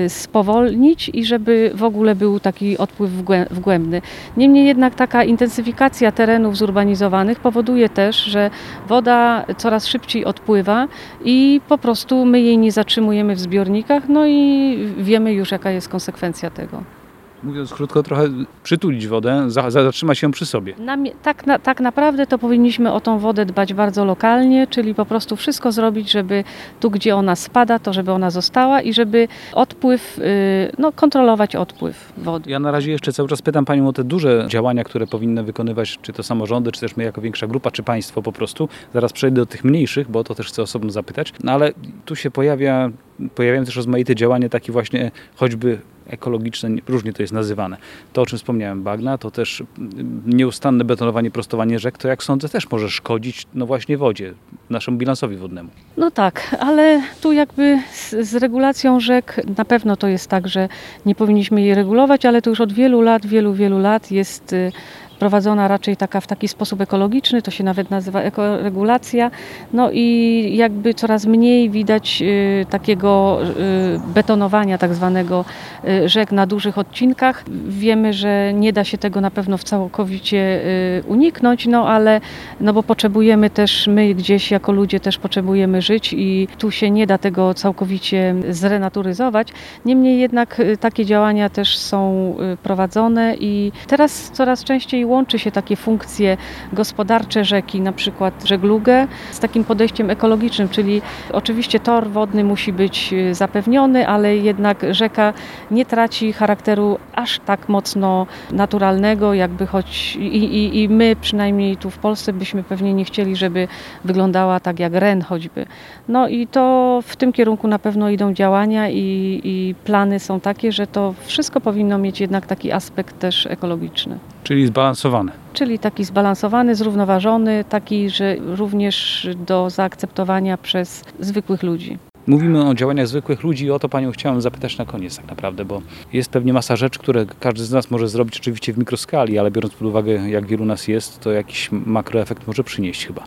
spowolnić 0.07 1.11
i 1.13 1.25
żeby 1.25 1.71
w 1.75 1.83
ogóle 1.83 2.15
był 2.15 2.39
taki 2.39 2.77
odpływ 2.77 3.18
wgłębny. 3.51 4.01
Niemniej 4.37 4.65
jednak 4.65 4.95
taka 4.95 5.23
intensyfikacja 5.23 6.11
terenów 6.11 6.57
zurbanizowanych 6.57 7.39
powoduje 7.39 7.89
też, 7.89 8.15
że 8.15 8.49
woda 8.87 9.45
coraz 9.57 9.87
szybciej 9.87 10.25
odpływa 10.25 10.87
i 11.25 11.61
po 11.67 11.77
prostu 11.77 12.25
my 12.25 12.41
jej 12.41 12.57
nie 12.57 12.71
zatrzymujemy 12.71 13.35
w 13.35 13.39
zbiornikach, 13.39 14.03
no 14.09 14.25
i 14.25 14.77
wiemy 14.97 15.33
już 15.33 15.51
jaka 15.51 15.71
jest 15.71 15.89
konsekwencja 15.89 16.49
tego. 16.49 16.98
Mówiąc 17.43 17.73
krótko, 17.73 18.03
trochę 18.03 18.23
przytulić 18.63 19.07
wodę, 19.07 19.45
za, 19.47 19.71
zatrzymać 19.71 20.21
ją 20.21 20.31
przy 20.31 20.45
sobie. 20.45 20.73
Na, 20.77 20.97
tak, 21.23 21.47
na, 21.47 21.59
tak 21.59 21.81
naprawdę 21.81 22.27
to 22.27 22.37
powinniśmy 22.37 22.91
o 22.91 22.99
tą 22.99 23.19
wodę 23.19 23.45
dbać 23.45 23.73
bardzo 23.73 24.05
lokalnie, 24.05 24.67
czyli 24.67 24.95
po 24.95 25.05
prostu 25.05 25.35
wszystko 25.35 25.71
zrobić, 25.71 26.11
żeby 26.11 26.43
tu, 26.79 26.91
gdzie 26.91 27.15
ona 27.15 27.35
spada, 27.35 27.79
to 27.79 27.93
żeby 27.93 28.11
ona 28.11 28.29
została 28.29 28.81
i 28.81 28.93
żeby 28.93 29.27
odpływ, 29.53 30.19
y, 30.19 30.71
no 30.77 30.91
kontrolować 30.91 31.55
odpływ 31.55 32.13
wody. 32.17 32.51
Ja 32.51 32.59
na 32.59 32.71
razie 32.71 32.91
jeszcze 32.91 33.13
cały 33.13 33.29
czas 33.29 33.41
pytam 33.41 33.65
Panią 33.65 33.87
o 33.87 33.93
te 33.93 34.03
duże 34.03 34.45
działania, 34.49 34.83
które 34.83 35.07
powinny 35.07 35.43
wykonywać, 35.43 35.99
czy 36.01 36.13
to 36.13 36.23
samorządy, 36.23 36.71
czy 36.71 36.79
też 36.81 36.97
my 36.97 37.03
jako 37.03 37.21
większa 37.21 37.47
grupa, 37.47 37.71
czy 37.71 37.83
państwo 37.83 38.21
po 38.21 38.31
prostu. 38.31 38.69
Zaraz 38.93 39.13
przejdę 39.13 39.35
do 39.35 39.45
tych 39.45 39.63
mniejszych, 39.63 40.11
bo 40.11 40.19
o 40.19 40.23
to 40.23 40.35
też 40.35 40.47
chcę 40.47 40.61
osobno 40.61 40.89
zapytać. 40.89 41.33
No 41.43 41.51
ale 41.51 41.71
tu 42.05 42.15
się 42.15 42.31
pojawia, 42.31 42.89
pojawiają 43.35 43.65
też 43.65 43.75
rozmaite 43.75 44.15
działania, 44.15 44.49
takie 44.49 44.71
właśnie 44.71 45.11
choćby 45.35 45.79
ekologiczne, 46.07 46.69
nie- 46.69 46.81
różnie 46.87 47.13
to 47.13 47.23
jest 47.23 47.33
nazywane. 47.33 47.77
To, 48.13 48.21
o 48.21 48.25
czym 48.25 48.37
wspomniałem, 48.37 48.83
bagna, 48.83 49.17
to 49.17 49.31
też 49.31 49.63
mm, 49.77 50.21
nieustanne 50.25 50.83
betonowanie, 50.83 51.31
prostowanie 51.31 51.79
rzek, 51.79 51.97
to 51.97 52.07
jak 52.07 52.23
sądzę 52.23 52.49
też 52.49 52.71
może 52.71 52.89
szkodzić, 52.89 53.47
no 53.53 53.65
właśnie 53.65 53.97
wodzie, 53.97 54.33
naszemu 54.69 54.97
bilansowi 54.97 55.35
wodnemu. 55.37 55.69
No 55.97 56.11
tak, 56.11 56.55
ale 56.59 57.01
tu 57.21 57.31
jakby 57.31 57.79
z, 57.93 58.15
z 58.29 58.35
regulacją 58.35 58.99
rzek 58.99 59.41
na 59.57 59.65
pewno 59.65 59.95
to 59.97 60.07
jest 60.07 60.27
tak, 60.27 60.47
że 60.47 60.69
nie 61.05 61.15
powinniśmy 61.15 61.61
jej 61.61 61.75
regulować, 61.75 62.25
ale 62.25 62.41
to 62.41 62.49
już 62.49 62.61
od 62.61 62.73
wielu 62.73 63.01
lat, 63.01 63.25
wielu, 63.25 63.53
wielu 63.53 63.79
lat 63.79 64.11
jest 64.11 64.53
y, 64.53 64.71
prowadzona 65.19 65.67
raczej 65.67 65.97
taka 65.97 66.21
w 66.21 66.27
taki 66.27 66.47
sposób 66.47 66.81
ekologiczny, 66.81 67.41
to 67.41 67.51
się 67.51 67.63
nawet 67.63 67.89
nazywa 67.89 68.21
ekoregulacja. 68.21 69.31
No 69.73 69.89
i 69.91 70.51
jakby 70.55 70.93
coraz 70.93 71.25
mniej 71.25 71.69
widać 71.69 72.21
y, 72.21 72.65
takiego 72.69 73.39
y, 73.41 74.13
betonowania 74.13 74.77
tak 74.77 74.93
zwanego 74.95 75.45
y, 75.87 76.09
rzek 76.09 76.31
na 76.31 76.47
dużych 76.47 76.77
odcinkach. 76.77 77.43
Wiemy, 77.67 78.13
że 78.13 78.53
nie 78.53 78.73
da 78.73 78.83
się 78.83 78.97
tego 78.97 79.21
na 79.21 79.31
pewno 79.31 79.57
w 79.57 79.63
całkowicie 79.63 80.61
uniknąć, 81.07 81.67
no 81.67 81.87
ale 81.87 82.21
no 82.61 82.73
bo 82.73 82.83
potrzebujemy 82.83 83.49
też, 83.49 83.87
my 83.87 84.15
gdzieś 84.15 84.51
jako 84.51 84.71
ludzie 84.71 84.99
też 84.99 85.17
potrzebujemy 85.17 85.81
żyć 85.81 86.13
i 86.13 86.47
tu 86.57 86.71
się 86.71 86.91
nie 86.91 87.07
da 87.07 87.17
tego 87.17 87.53
całkowicie 87.53 88.35
zrenaturyzować. 88.49 89.47
Niemniej 89.85 90.19
jednak 90.19 90.61
takie 90.79 91.05
działania 91.05 91.49
też 91.49 91.77
są 91.77 92.35
prowadzone 92.63 93.35
i 93.39 93.71
teraz 93.87 94.31
coraz 94.33 94.63
częściej 94.63 95.05
łączy 95.09 95.39
się 95.39 95.51
takie 95.51 95.75
funkcje 95.75 96.37
gospodarcze 96.73 97.45
rzeki, 97.45 97.81
na 97.81 97.91
przykład 97.93 98.33
żeglugę 98.45 99.07
z 99.31 99.39
takim 99.39 99.63
podejściem 99.63 100.09
ekologicznym, 100.09 100.69
czyli 100.69 101.01
oczywiście 101.33 101.79
tor 101.79 102.09
wodny 102.09 102.43
musi 102.43 102.73
być 102.73 103.13
y, 103.13 103.35
zapewniony, 103.35 104.07
ale 104.07 104.37
jednak 104.37 104.85
rzeka 104.91 105.33
nie 105.71 105.85
traci 105.85 106.33
charakteru 106.33 106.99
aż 107.15 107.39
tak 107.39 107.69
mocno 107.69 108.27
naturalnego, 108.51 109.33
jakby 109.33 109.67
choć 109.67 110.15
i, 110.15 110.37
i, 110.37 110.83
i 110.83 110.89
my 110.89 111.15
przynajmniej 111.21 111.77
tu 111.77 111.89
w 111.89 111.97
Polsce 111.97 112.33
byśmy 112.33 112.63
pewnie 112.63 112.93
nie 112.93 113.05
chcieli, 113.05 113.35
żeby 113.35 113.67
wyglądała 114.05 114.59
tak 114.59 114.79
jak 114.79 114.93
Ren 114.93 115.21
choćby. 115.21 115.65
No 116.07 116.27
i 116.27 116.47
to 116.47 116.99
w 117.03 117.15
tym 117.15 117.33
kierunku 117.33 117.67
na 117.67 117.79
pewno 117.79 118.09
idą 118.09 118.33
działania 118.33 118.89
i, 118.89 119.41
i 119.43 119.75
plany 119.83 120.19
są 120.19 120.39
takie, 120.39 120.71
że 120.71 120.87
to 120.87 121.13
wszystko 121.25 121.61
powinno 121.61 121.97
mieć 121.97 122.21
jednak 122.21 122.45
taki 122.45 122.71
aspekt 122.71 123.19
też 123.19 123.45
ekologiczny. 123.45 124.19
Czyli 124.49 124.67
zbalansowane. 124.67 125.31
Czyli 125.53 125.79
taki 125.79 126.03
zbalansowany, 126.03 126.75
zrównoważony, 126.75 127.63
taki, 127.69 128.09
że 128.09 128.35
również 128.39 129.27
do 129.47 129.69
zaakceptowania 129.69 130.57
przez 130.57 131.03
zwykłych 131.19 131.63
ludzi. 131.63 131.97
Mówimy 132.29 132.67
o 132.67 132.73
działaniach 132.73 133.07
zwykłych 133.07 133.43
ludzi 133.43 133.65
i 133.65 133.71
o 133.71 133.79
to 133.79 133.89
Panią 133.89 134.11
chciałem 134.11 134.41
zapytać 134.41 134.77
na 134.77 134.85
koniec 134.85 135.17
tak 135.17 135.27
naprawdę, 135.27 135.65
bo 135.65 135.81
jest 136.13 136.31
pewnie 136.31 136.53
masa 136.53 136.75
rzeczy, 136.75 136.99
które 136.99 137.25
każdy 137.39 137.63
z 137.63 137.71
nas 137.71 137.91
może 137.91 138.07
zrobić 138.07 138.39
oczywiście 138.39 138.73
w 138.73 138.77
mikroskali, 138.77 139.39
ale 139.39 139.51
biorąc 139.51 139.73
pod 139.73 139.87
uwagę 139.87 140.29
jak 140.29 140.45
wielu 140.45 140.65
nas 140.65 140.87
jest, 140.87 141.19
to 141.19 141.31
jakiś 141.31 141.69
makroefekt 141.71 142.47
może 142.47 142.63
przynieść 142.63 143.07
chyba. 143.07 143.23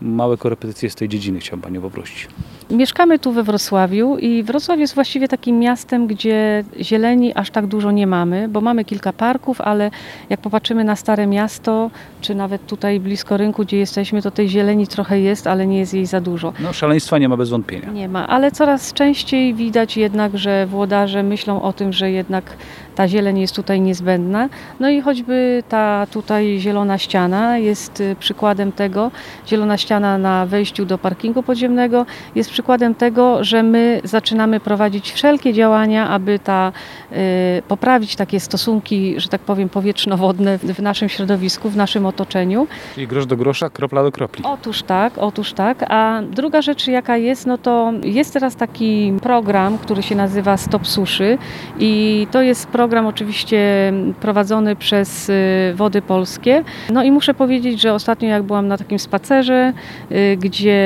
Małe 0.00 0.36
korepetycje 0.36 0.90
z 0.90 0.94
tej 0.94 1.08
dziedziny 1.08 1.40
chciałem 1.40 1.62
Panią 1.62 1.80
poprosić. 1.80 2.28
Mieszkamy 2.70 3.18
tu 3.18 3.32
we 3.32 3.42
Wrocławiu 3.42 4.18
i 4.18 4.42
Wrocław 4.42 4.78
jest 4.78 4.94
właściwie 4.94 5.28
takim 5.28 5.58
miastem, 5.58 6.06
gdzie 6.06 6.64
zieleni 6.80 7.34
aż 7.34 7.50
tak 7.50 7.66
dużo 7.66 7.90
nie 7.90 8.06
mamy, 8.06 8.48
bo 8.48 8.60
mamy 8.60 8.84
kilka 8.84 9.12
parków, 9.12 9.60
ale 9.60 9.90
jak 10.30 10.40
popatrzymy 10.40 10.84
na 10.84 10.96
Stare 10.96 11.26
Miasto, 11.26 11.90
czy 12.20 12.34
nawet 12.34 12.66
tutaj 12.66 13.00
blisko 13.00 13.36
rynku, 13.36 13.64
gdzie 13.64 13.76
jesteśmy, 13.76 14.22
to 14.22 14.30
tej 14.30 14.48
zieleni 14.48 14.86
trochę 14.86 15.20
jest, 15.20 15.46
ale 15.46 15.66
nie 15.66 15.78
jest 15.78 15.94
jej 15.94 16.06
za 16.06 16.20
dużo. 16.20 16.52
No 16.60 16.72
szaleństwa 16.72 17.18
nie 17.18 17.28
ma 17.28 17.36
bez 17.36 17.50
wątpienia. 17.50 17.90
Nie 17.90 18.08
ma, 18.08 18.28
ale 18.28 18.45
coraz 18.50 18.92
częściej 18.92 19.54
widać 19.54 19.96
jednak, 19.96 20.38
że 20.38 20.66
włodarze 20.66 21.22
myślą 21.22 21.62
o 21.62 21.72
tym, 21.72 21.92
że 21.92 22.10
jednak 22.10 22.56
ta 22.96 23.08
zieleń 23.08 23.38
jest 23.38 23.56
tutaj 23.56 23.80
niezbędna. 23.80 24.48
No 24.80 24.88
i 24.90 25.00
choćby 25.00 25.62
ta 25.68 26.06
tutaj 26.10 26.58
zielona 26.58 26.98
ściana 26.98 27.58
jest 27.58 28.00
y, 28.00 28.16
przykładem 28.18 28.72
tego, 28.72 29.10
zielona 29.48 29.76
ściana 29.76 30.18
na 30.18 30.46
wejściu 30.46 30.86
do 30.86 30.98
parkingu 30.98 31.42
podziemnego 31.42 32.06
jest 32.34 32.50
przykładem 32.50 32.94
tego, 32.94 33.44
że 33.44 33.62
my 33.62 34.00
zaczynamy 34.04 34.60
prowadzić 34.60 35.12
wszelkie 35.12 35.52
działania, 35.52 36.08
aby 36.08 36.38
ta, 36.38 36.72
y, 37.12 37.62
poprawić 37.68 38.16
takie 38.16 38.40
stosunki, 38.40 39.20
że 39.20 39.28
tak 39.28 39.40
powiem, 39.40 39.68
powietrzno-wodne 39.68 40.58
w, 40.58 40.62
w 40.62 40.82
naszym 40.82 41.08
środowisku, 41.08 41.70
w 41.70 41.76
naszym 41.76 42.06
otoczeniu. 42.06 42.66
Czyli 42.94 43.06
grosz 43.06 43.26
do 43.26 43.36
grosza, 43.36 43.70
kropla 43.70 44.02
do 44.02 44.12
kropli. 44.12 44.44
Otóż 44.44 44.82
tak, 44.82 45.18
otóż 45.18 45.52
tak. 45.52 45.84
A 45.88 46.22
druga 46.30 46.62
rzecz 46.62 46.86
jaka 46.86 47.16
jest, 47.16 47.46
no 47.46 47.58
to 47.58 47.92
jest 48.02 48.32
teraz 48.32 48.56
taki 48.56 49.12
program, 49.22 49.78
który 49.78 50.02
się 50.02 50.14
nazywa 50.14 50.56
Stop 50.56 50.86
Suszy 50.86 51.38
i 51.78 52.26
to 52.30 52.42
jest 52.42 52.66
program 52.66 52.85
oczywiście 52.94 53.92
prowadzony 54.20 54.76
przez 54.76 55.28
y, 55.28 55.72
Wody 55.74 56.02
Polskie. 56.02 56.64
No 56.92 57.04
i 57.04 57.10
muszę 57.10 57.34
powiedzieć, 57.34 57.80
że 57.80 57.94
ostatnio 57.94 58.28
jak 58.28 58.42
byłam 58.42 58.68
na 58.68 58.78
takim 58.78 58.98
spacerze, 58.98 59.72
y, 60.12 60.36
gdzie 60.36 60.78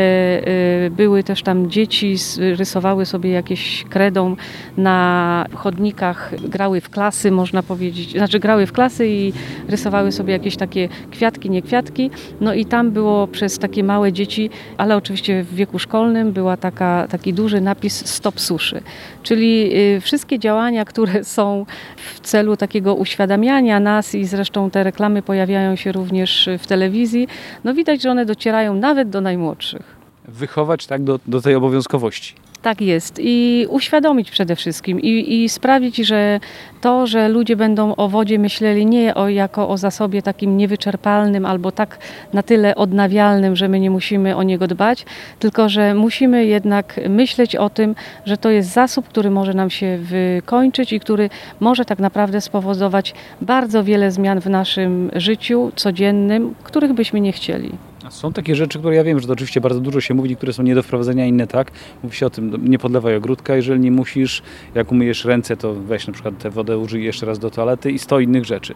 y, 0.87 0.91
były 0.91 1.23
też 1.23 1.43
tam 1.43 1.71
dzieci, 1.71 2.17
rysowały 2.39 3.07
sobie 3.07 3.31
jakieś 3.31 3.85
kredą 3.91 4.37
na 4.77 5.47
chodnikach, 5.55 6.33
grały 6.49 6.81
w 6.81 6.91
klasy, 6.91 7.31
można 7.31 7.63
powiedzieć, 7.63 8.13
znaczy 8.13 8.39
grały 8.39 8.67
w 8.67 8.73
klasy 8.73 9.09
i 9.09 9.33
rysowały 9.69 10.13
sobie 10.13 10.33
jakieś 10.33 10.57
takie 10.57 10.89
kwiatki, 11.11 11.51
nie 11.51 11.63
kwiatki. 11.63 12.11
No 12.41 12.55
i 12.55 12.65
tam 12.65 12.91
było 12.91 13.27
przez 13.27 13.59
takie 13.59 13.85
małe 13.85 14.13
dzieci, 14.13 14.51
ale 14.77 14.97
oczywiście 14.97 15.43
w 15.43 15.55
wieku 15.55 15.79
szkolnym 15.79 16.33
była 16.33 16.57
taka, 16.57 17.07
taki 17.11 17.33
duży 17.33 17.61
napis 17.61 18.07
Stop 18.07 18.41
Suszy. 18.41 18.83
Czyli 19.23 19.71
wszystkie 20.01 20.39
działania, 20.39 20.85
które 20.85 21.25
są 21.25 21.67
w 21.97 22.21
celu 22.21 22.57
takiego 22.57 22.95
uświadamiania 22.95 23.81
nas 23.81 24.15
i 24.15 24.25
zresztą 24.25 24.71
te 24.71 24.85
reklamy 24.85 25.23
pojawiają 25.23 25.77
się 25.77 25.93
również 25.93 26.49
w 26.59 26.67
telewizji, 26.67 27.29
no 27.65 27.75
widać, 27.75 28.03
że 28.03 28.11
one 28.11 28.27
docierają 28.27 28.75
nawet 28.75 29.11
do 29.11 29.21
najmłodszych. 29.21 30.01
Wychować 30.29 30.87
tak 30.87 31.03
do, 31.03 31.21
do 31.27 31.41
tej 31.41 31.55
obowiązkowości. 31.55 32.35
Tak 32.63 32.81
jest 32.81 33.19
i 33.23 33.67
uświadomić 33.69 34.31
przede 34.31 34.57
wszystkim 34.57 35.01
i, 35.01 35.43
i 35.43 35.49
sprawić, 35.49 35.97
że 35.97 36.41
to, 36.81 37.07
że 37.07 37.29
ludzie 37.29 37.57
będą 37.57 37.97
o 37.97 38.09
wodzie 38.09 38.39
myśleli 38.39 38.87
nie 38.87 39.15
o, 39.15 39.29
jako 39.29 39.69
o 39.69 39.77
zasobie 39.77 40.23
takim 40.23 40.57
niewyczerpalnym 40.57 41.47
albo 41.47 41.73
tak 41.73 41.99
na 42.33 42.43
tyle 42.43 42.75
odnawialnym, 42.75 43.57
że 43.57 43.69
my 43.69 43.81
nie 43.81 43.91
musimy 43.91 44.37
o 44.37 44.43
niego 44.43 44.67
dbać, 44.67 45.07
tylko 45.39 45.69
że 45.69 45.95
musimy 45.95 46.47
jednak 46.47 47.01
myśleć 47.09 47.57
o 47.57 47.71
tym, 47.71 47.95
że 48.25 48.37
to 48.37 48.51
jest 48.51 48.73
zasób, 48.73 49.09
który 49.09 49.31
może 49.31 49.55
nam 49.55 49.71
się 49.71 49.99
wykończyć 49.99 50.93
i 50.93 51.01
który 51.01 51.31
może 51.61 51.85
tak 51.85 51.99
naprawdę 51.99 52.41
spowodować 52.41 53.15
bardzo 53.41 53.85
wiele 53.85 54.11
zmian 54.11 54.41
w 54.41 54.47
naszym 54.47 55.11
życiu 55.15 55.73
codziennym, 55.77 56.55
których 56.63 56.93
byśmy 56.93 57.21
nie 57.21 57.33
chcieli. 57.33 57.90
Są 58.09 58.33
takie 58.33 58.55
rzeczy, 58.57 58.79
które 58.79 58.97
ja 58.97 59.05
wiem, 59.05 59.21
że 59.21 59.27
to 59.27 59.33
oczywiście 59.33 59.61
bardzo 59.61 59.81
dużo 59.81 60.01
się 60.01 60.15
mówi, 60.15 60.37
które 60.37 60.53
są 60.53 60.63
nie 60.63 60.75
do 60.75 60.83
wprowadzenia, 60.83 61.27
inne 61.27 61.47
tak. 61.47 61.71
Mówi 62.03 62.17
się 62.17 62.27
o 62.27 62.31
tym, 62.31 62.69
nie 62.69 62.79
podlewaj 62.79 63.17
ogródka, 63.17 63.57
jeżeli 63.57 63.81
nie 63.81 63.91
musisz. 63.91 64.43
Jak 64.75 64.93
umyjesz 64.93 65.25
ręce, 65.25 65.57
to 65.57 65.75
weź 65.75 66.07
na 66.07 66.13
przykład 66.13 66.39
tę 66.39 66.51
wodę, 66.51 66.79
użyj 66.79 67.05
jeszcze 67.05 67.27
raz 67.27 67.39
do 67.39 67.51
toalety 67.51 67.91
i 67.91 67.99
sto 67.99 68.21
innych 68.21 68.45
rzeczy. 68.45 68.75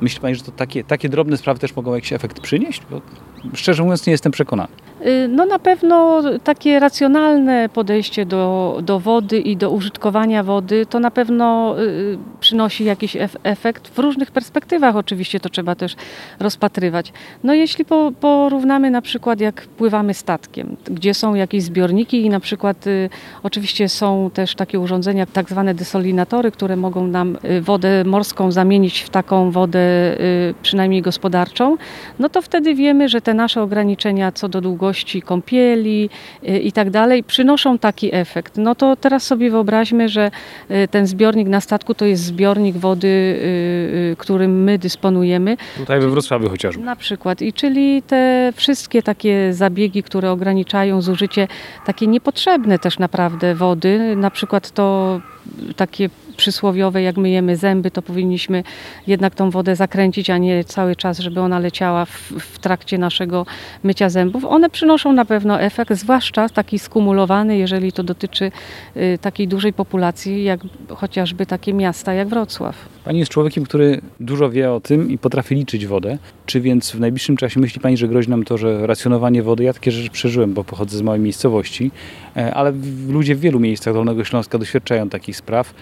Myśli 0.00 0.20
Pani, 0.20 0.34
że 0.34 0.42
to 0.42 0.52
takie, 0.52 0.84
takie 0.84 1.08
drobne 1.08 1.36
sprawy 1.36 1.60
też 1.60 1.76
mogą 1.76 1.94
jakiś 1.94 2.12
efekt 2.12 2.40
przynieść? 2.40 2.82
Bo 2.90 3.00
szczerze 3.54 3.82
mówiąc 3.82 4.06
nie 4.06 4.10
jestem 4.10 4.32
przekonany. 4.32 4.72
Y, 5.06 5.28
No 5.28 5.46
na 5.46 5.58
pewno 5.58 6.22
takie 6.44 6.80
racjonalne 6.80 7.68
podejście 7.68 8.26
do, 8.26 8.78
do 8.82 9.00
wody 9.00 9.38
i 9.38 9.56
do 9.56 9.70
użytkowania 9.70 10.42
wody 10.42 10.86
to 10.86 11.00
na 11.00 11.10
pewno 11.10 11.74
y, 11.80 12.18
przynosi 12.40 12.84
jakiś 12.84 13.16
ef- 13.16 13.36
efekt. 13.42 13.88
W 13.88 13.98
różnych 13.98 14.30
perspektywach 14.30 14.96
oczywiście 14.96 15.40
to 15.40 15.48
trzeba 15.48 15.74
też 15.74 15.96
rozpatrywać. 16.40 17.12
No 17.44 17.54
jeśli 17.54 17.84
po, 17.84 18.12
porównamy 18.20 18.90
na 18.90 19.02
przykład 19.02 19.40
jak 19.40 19.62
pływamy 19.66 20.14
statkiem, 20.14 20.76
gdzie 20.84 21.14
są 21.14 21.34
jakieś 21.34 21.62
zbiorniki 21.62 22.24
i 22.24 22.30
na 22.30 22.40
przykład 22.40 22.86
y, 22.86 23.10
oczywiście 23.42 23.88
są 23.88 24.30
też 24.34 24.54
takie 24.54 24.80
urządzenia, 24.80 25.26
tak 25.26 25.48
zwane 25.50 25.74
desolinatory, 25.74 26.50
które 26.50 26.76
mogą 26.76 27.06
nam 27.06 27.38
wodę 27.60 28.04
morską 28.04 28.52
zamienić 28.52 29.00
w 29.00 29.10
taką 29.10 29.50
wodę 29.50 29.80
przynajmniej 30.62 31.02
gospodarczą, 31.02 31.76
no 32.18 32.28
to 32.28 32.42
wtedy 32.42 32.74
wiemy, 32.74 33.08
że 33.08 33.20
te 33.20 33.34
nasze 33.34 33.62
ograniczenia 33.62 34.32
co 34.32 34.48
do 34.48 34.60
długości 34.60 34.89
kąpieli 35.22 36.10
y, 36.48 36.58
i 36.58 36.72
tak 36.72 36.90
dalej 36.90 37.24
przynoszą 37.24 37.78
taki 37.78 38.14
efekt. 38.14 38.56
No 38.56 38.74
to 38.74 38.96
teraz 38.96 39.22
sobie 39.26 39.50
wyobraźmy, 39.50 40.08
że 40.08 40.30
y, 40.70 40.88
ten 40.88 41.06
zbiornik 41.06 41.48
na 41.48 41.60
statku 41.60 41.94
to 41.94 42.04
jest 42.04 42.24
zbiornik 42.24 42.76
wody, 42.76 43.08
y, 43.08 44.16
którym 44.18 44.64
my 44.64 44.78
dysponujemy. 44.78 45.56
Tutaj 45.76 46.00
we 46.00 46.08
Wrocławiu 46.08 46.48
chociażby. 46.48 46.84
Na 46.84 46.96
przykład. 46.96 47.42
I 47.42 47.52
czyli 47.52 48.02
te 48.02 48.52
wszystkie 48.56 49.02
takie 49.02 49.52
zabiegi, 49.52 50.02
które 50.02 50.30
ograniczają 50.30 51.02
zużycie 51.02 51.48
takie 51.86 52.06
niepotrzebne 52.06 52.78
też 52.78 52.98
naprawdę 52.98 53.54
wody, 53.54 54.16
na 54.16 54.30
przykład 54.30 54.70
to 54.70 55.20
takie 55.76 56.10
przysłowiowe, 56.36 57.02
jak 57.02 57.16
myjemy 57.16 57.56
zęby, 57.56 57.90
to 57.90 58.02
powinniśmy 58.02 58.62
jednak 59.06 59.34
tą 59.34 59.50
wodę 59.50 59.76
zakręcić, 59.76 60.30
a 60.30 60.38
nie 60.38 60.64
cały 60.64 60.96
czas, 60.96 61.18
żeby 61.18 61.40
ona 61.40 61.58
leciała 61.58 62.04
w, 62.04 62.32
w 62.38 62.58
trakcie 62.58 62.98
naszego 62.98 63.46
mycia 63.82 64.08
zębów. 64.08 64.44
One 64.44 64.70
przynoszą 64.70 65.12
na 65.12 65.24
pewno 65.24 65.60
efekt, 65.60 65.94
zwłaszcza 65.94 66.48
taki 66.48 66.78
skumulowany, 66.78 67.56
jeżeli 67.56 67.92
to 67.92 68.02
dotyczy 68.02 68.52
y, 68.96 69.18
takiej 69.20 69.48
dużej 69.48 69.72
populacji, 69.72 70.44
jak 70.44 70.60
chociażby 70.88 71.46
takie 71.46 71.74
miasta 71.74 72.14
jak 72.14 72.28
Wrocław. 72.28 72.76
Pani 73.04 73.18
jest 73.18 73.30
człowiekiem, 73.30 73.64
który 73.64 74.00
dużo 74.20 74.50
wie 74.50 74.72
o 74.72 74.80
tym 74.80 75.10
i 75.10 75.18
potrafi 75.18 75.54
liczyć 75.54 75.86
wodę. 75.86 76.18
Czy 76.46 76.60
więc 76.60 76.90
w 76.90 77.00
najbliższym 77.00 77.36
czasie 77.36 77.60
myśli 77.60 77.80
Pani, 77.80 77.96
że 77.96 78.08
grozi 78.08 78.30
nam 78.30 78.44
to, 78.44 78.58
że 78.58 78.86
racjonowanie 78.86 79.42
wody, 79.42 79.64
ja 79.64 79.72
takie 79.72 79.90
rzeczy 79.90 80.10
przeżyłem, 80.10 80.54
bo 80.54 80.64
pochodzę 80.64 80.98
z 80.98 81.02
małej 81.02 81.20
miejscowości, 81.20 81.90
e, 82.36 82.54
ale 82.54 82.72
ludzie 83.08 83.34
w 83.34 83.40
wielu 83.40 83.60
miejscach 83.60 83.94
Dolnego 83.94 84.24
Śląska 84.24 84.58
doświadczają 84.58 85.08
takich 85.08 85.36
spraw. 85.36 85.74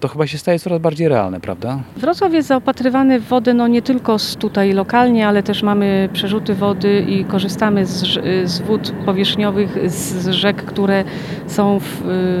To 0.00 0.08
chyba 0.08 0.26
się 0.26 0.38
staje 0.38 0.58
coraz 0.58 0.80
bardziej 0.80 1.08
realne, 1.08 1.40
prawda? 1.40 1.82
Wrocław 1.96 2.32
jest 2.32 2.48
zaopatrywany 2.48 3.20
w 3.20 3.24
wodę 3.28 3.54
no 3.54 3.68
nie 3.68 3.82
tylko 3.82 4.18
z 4.18 4.36
tutaj 4.36 4.72
lokalnie, 4.72 5.28
ale 5.28 5.42
też 5.42 5.62
mamy 5.62 6.08
przerzuty 6.12 6.54
wody 6.54 7.04
i 7.08 7.24
korzystamy 7.24 7.86
z, 7.86 8.02
z 8.50 8.60
wód 8.60 8.92
powierzchniowych, 9.06 9.78
z, 9.90 10.12
z 10.12 10.28
rzek, 10.28 10.56
które 10.64 11.04
są 11.46 11.80
w, 11.80 11.84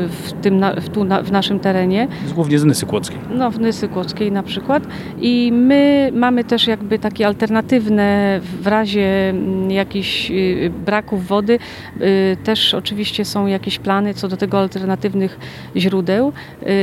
w, 0.08 0.32
tym 0.42 0.64
w, 0.80 0.88
tu 0.88 1.04
na, 1.04 1.22
w 1.22 1.32
naszym 1.32 1.60
terenie. 1.60 2.08
Głównie 2.34 2.58
z 2.58 2.64
Nysy 2.64 2.86
Kłodzkiej. 2.86 3.18
No, 3.30 3.50
w 3.50 3.60
Nysy 3.60 3.88
Kłodzkiej 3.88 4.32
na 4.32 4.42
przykład. 4.42 4.82
I 5.20 5.52
my 5.52 6.10
mamy 6.14 6.44
też 6.44 6.66
jakby 6.66 6.98
takie 6.98 7.26
alternatywne 7.26 8.40
w 8.62 8.66
razie 8.66 9.28
mm, 9.30 9.70
jakichś 9.70 10.30
y, 10.30 10.72
braków 10.86 11.26
wody. 11.26 11.58
y, 12.00 12.36
Też 12.44 12.74
oczywiście 12.74 13.24
są 13.24 13.46
jakieś 13.46 13.78
plany 13.78 14.14
co 14.14 14.28
do 14.28 14.36
tego 14.36 14.58
alternatywnych 14.58 15.38
źródeł 15.76 16.32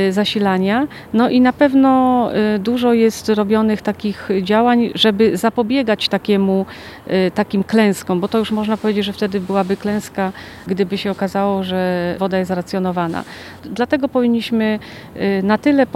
y, 0.08 0.12
No 1.12 1.30
i 1.30 1.40
na 1.40 1.52
pewno 1.52 2.30
y, 2.54 2.58
dużo 2.58 2.92
jest 2.92 3.28
robionych 3.28 3.82
takich 3.82 4.28
działań, 4.42 4.90
żeby 4.94 5.36
zapobiegać 5.36 6.08
takiemu, 6.08 6.66
y, 7.06 7.30
takim 7.30 7.64
klęskom, 7.64 8.20
bo 8.20 8.28
to 8.28 8.38
już 8.38 8.50
można 8.50 8.76
powiedzieć, 8.76 9.04
że 9.04 9.12
wtedy 9.12 9.40
byłaby 9.40 9.76
klęska, 9.76 10.32
gdyby 10.66 10.98
się 10.98 11.10
okazało, 11.10 11.64
że 11.64 12.14
woda 12.18 12.38
jest 12.38 12.50
racjonowana. 12.50 13.24
Dlatego 13.64 14.08
powinniśmy 14.08 14.78
y, 15.16 15.42
na 15.42 15.58
tyle 15.58 15.86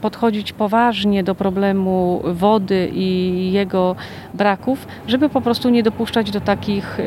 podchodzić 0.00 0.52
poważnie 0.52 1.24
do 1.24 1.34
problemu 1.34 2.22
wody 2.24 2.90
i 2.92 3.52
jego 3.52 3.96
braków, 4.34 4.86
żeby 5.06 5.28
po 5.28 5.40
prostu 5.40 5.70
nie 5.70 5.82
dopuszczać 5.82 6.30
do 6.30 6.40
takich 6.40 6.98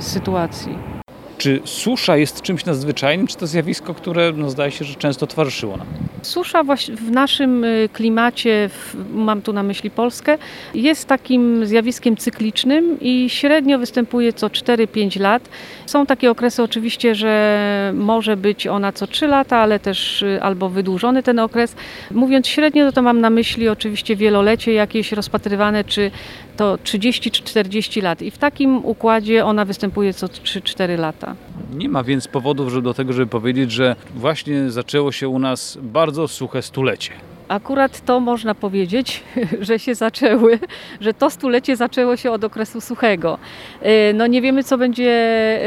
sytuacji. 0.00 0.99
Czy 1.40 1.60
susza 1.64 2.16
jest 2.16 2.42
czymś 2.42 2.64
nadzwyczajnym, 2.64 3.26
czy 3.26 3.36
to 3.36 3.46
zjawisko, 3.46 3.94
które 3.94 4.32
no, 4.36 4.50
zdaje 4.50 4.70
się, 4.70 4.84
że 4.84 4.94
często 4.94 5.26
towarzyszyło 5.26 5.76
nam? 5.76 5.86
Susza 6.22 6.62
w 6.96 7.10
naszym 7.10 7.64
y, 7.64 7.88
klimacie, 7.92 8.68
w, 8.72 8.96
mam 9.14 9.42
tu 9.42 9.52
na 9.52 9.62
myśli 9.62 9.90
Polskę, 9.90 10.38
jest 10.74 11.08
takim 11.08 11.66
zjawiskiem 11.66 12.16
cyklicznym 12.16 13.00
i 13.00 13.30
średnio 13.30 13.78
występuje 13.78 14.32
co 14.32 14.46
4-5 14.46 15.20
lat. 15.20 15.48
Są 15.86 16.06
takie 16.06 16.30
okresy 16.30 16.62
oczywiście, 16.62 17.14
że 17.14 17.92
może 17.94 18.36
być 18.36 18.66
ona 18.66 18.92
co 18.92 19.06
3 19.06 19.26
lata, 19.26 19.56
ale 19.56 19.78
też 19.78 20.22
y, 20.22 20.42
albo 20.42 20.68
wydłużony 20.68 21.22
ten 21.22 21.38
okres. 21.38 21.76
Mówiąc 22.10 22.48
średnio, 22.48 22.84
no 22.84 22.92
to 22.92 23.02
mam 23.02 23.20
na 23.20 23.30
myśli 23.30 23.68
oczywiście 23.68 24.16
wielolecie 24.16 24.72
jakieś 24.72 25.12
rozpatrywane, 25.12 25.84
czy 25.84 26.10
to 26.56 26.78
30 26.78 27.30
czy 27.30 27.42
40 27.42 28.00
lat. 28.00 28.22
I 28.22 28.30
w 28.30 28.38
takim 28.38 28.84
układzie 28.84 29.44
ona 29.44 29.64
występuje 29.64 30.14
co 30.14 30.26
3-4 30.26 30.98
lata. 30.98 31.29
Nie 31.74 31.88
ma 31.88 32.04
więc 32.04 32.28
powodów 32.28 32.70
żeby 32.70 32.82
do 32.82 32.94
tego, 32.94 33.12
żeby 33.12 33.26
powiedzieć, 33.26 33.72
że 33.72 33.96
właśnie 34.14 34.70
zaczęło 34.70 35.12
się 35.12 35.28
u 35.28 35.38
nas 35.38 35.78
bardzo 35.82 36.28
suche 36.28 36.62
stulecie. 36.62 37.12
Akurat 37.48 38.04
to 38.04 38.20
można 38.20 38.54
powiedzieć, 38.54 39.22
że 39.60 39.78
się 39.78 39.94
zaczęły, 39.94 40.58
że 41.00 41.14
to 41.14 41.30
stulecie 41.30 41.76
zaczęło 41.76 42.16
się 42.16 42.30
od 42.30 42.44
okresu 42.44 42.80
suchego. 42.80 43.38
E, 43.82 44.12
No 44.12 44.26
nie 44.26 44.42
wiemy, 44.42 44.64
co 44.64 44.78
będzie 44.78 45.10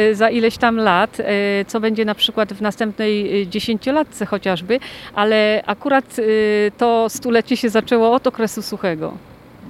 e, 0.09 0.15
za 0.15 0.29
ileś 0.29 0.57
tam 0.57 0.77
lat, 0.77 1.19
e, 1.19 1.25
co 1.67 1.79
będzie 1.79 2.05
na 2.05 2.15
przykład 2.15 2.53
w 2.53 2.61
następnej 2.61 3.47
dziesięciolatce 3.49 4.25
chociażby, 4.25 4.79
ale 5.15 5.63
akurat 5.65 6.15
to 6.77 7.09
stulecie 7.09 7.57
się 7.57 7.69
zaczęło 7.69 8.13
od 8.13 8.27
okresu 8.27 8.61
suchego. 8.61 9.13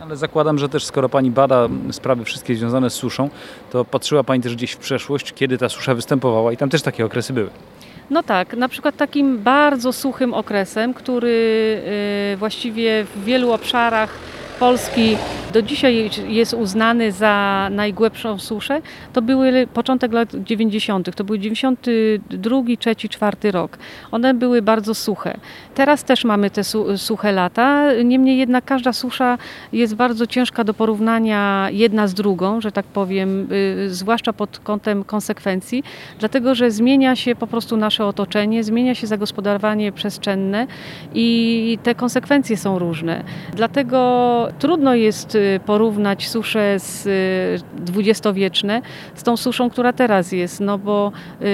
Ale 0.04 0.18
zakładam, 0.18 0.58
że 0.58 0.70
też 0.70 0.86
skoro 0.86 1.10
Pani 1.10 1.32
bada 1.32 1.68
sprawy 1.92 2.26
wszystkie 2.26 2.56
związane 2.56 2.90
z 2.90 2.94
suszą, 2.94 3.30
to 3.72 3.86
patrzyła 3.86 4.24
Pani 4.24 4.44
też 4.44 4.56
gdzieś 4.56 4.72
w 4.72 4.78
przeszłość, 4.78 5.34
kiedy 5.34 5.58
ta 5.58 5.70
susza 5.70 5.96
występowała 5.96 6.52
i 6.52 6.58
tam 6.58 6.70
też 6.70 6.82
takie 6.82 7.06
okresy 7.06 7.34
były. 7.34 7.50
No 8.10 8.24
tak, 8.24 8.54
na 8.58 8.70
przykład 8.70 8.98
takim 8.98 9.38
bardzo 9.38 9.94
suchym 9.94 10.34
okresem, 10.34 10.94
który 10.94 11.30
y, 12.34 12.38
właściwie 12.38 13.06
w 13.16 13.24
wielu 13.24 13.52
obszarach 13.52 14.10
Polski 14.60 15.18
do 15.54 15.62
dzisiaj 15.62 16.10
jest 16.28 16.54
uznany 16.54 17.12
za 17.12 17.68
najgłębszą 17.72 18.40
suszę, 18.40 18.82
to 19.14 19.22
były 19.22 19.68
początek 19.74 20.14
lat 20.14 20.30
90. 20.36 21.16
To 21.16 21.24
był 21.24 21.38
92, 21.38 22.62
3, 22.80 23.10
4 23.10 23.52
rok. 23.52 23.78
One 24.12 24.34
były 24.34 24.62
bardzo 24.62 24.96
suche. 24.96 25.38
Teraz 25.76 26.04
też 26.04 26.26
mamy 26.26 26.50
te 26.50 26.64
su 26.64 26.98
suche 26.98 27.32
lata, 27.32 27.94
niemniej 28.04 28.38
jednak 28.38 28.66
każda 28.66 28.94
susza 28.94 29.38
jest 29.74 29.96
bardzo 29.96 30.28
ciężka 30.28 30.64
do 30.64 30.74
porównania 30.74 31.68
jedna 31.72 32.08
z 32.08 32.14
drugą, 32.14 32.62
że 32.62 32.72
tak 32.72 32.86
powiem, 32.86 33.48
y, 33.52 33.94
zwłaszcza 33.94 34.34
pod 34.34 34.60
kątem 34.60 35.04
konsekwencji, 35.04 35.84
dlatego 36.20 36.56
że 36.56 36.72
zmienia 36.72 37.16
się 37.16 37.36
po 37.36 37.48
prostu 37.48 37.78
nasze 37.78 38.06
otoczenie, 38.06 38.64
zmienia 38.64 38.96
się 38.96 39.08
zagospodarowanie 39.08 39.92
przestrzenne 39.92 40.68
i 41.14 41.78
te 41.84 41.96
konsekwencje 41.96 42.58
są 42.58 42.80
różne. 42.80 43.24
Dlatego 43.56 44.48
trudno 44.60 44.96
jest 44.96 45.38
porównać 45.66 46.30
susze 46.30 46.80
z 46.80 47.06
y, 47.06 47.82
dwudziestowieczne 47.86 48.82
z 49.16 49.24
tą 49.24 49.38
suszą, 49.38 49.70
która 49.70 49.94
teraz 49.94 50.32
jest, 50.32 50.60
no 50.60 50.78
bo 50.78 51.12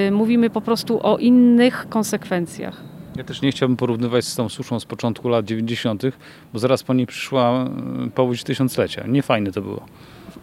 y, 0.08 0.12
mówimy 0.12 0.49
po 0.49 0.62
prostu 0.62 0.99
o 1.08 1.17
innych 1.17 1.89
konsekwencjach. 1.89 2.84
Ja 3.15 3.23
też 3.23 3.41
nie 3.41 3.52
chciałbym 3.52 3.78
porównywać 3.78 4.25
z 4.25 4.36
tą 4.36 4.49
suszą 4.49 4.80
z 4.80 4.86
początku 4.86 5.30
lat 5.30 5.45
90., 5.45 6.04
bo 6.54 6.60
zaraz 6.60 6.84
po 6.84 6.93
niej 6.93 7.08
przyszła 7.08 7.65
y, 8.08 8.12
powódź 8.12 8.43
tysiąclecia. 8.43 9.04
Niefajne 9.08 9.52
to 9.52 9.62
było. 9.62 9.86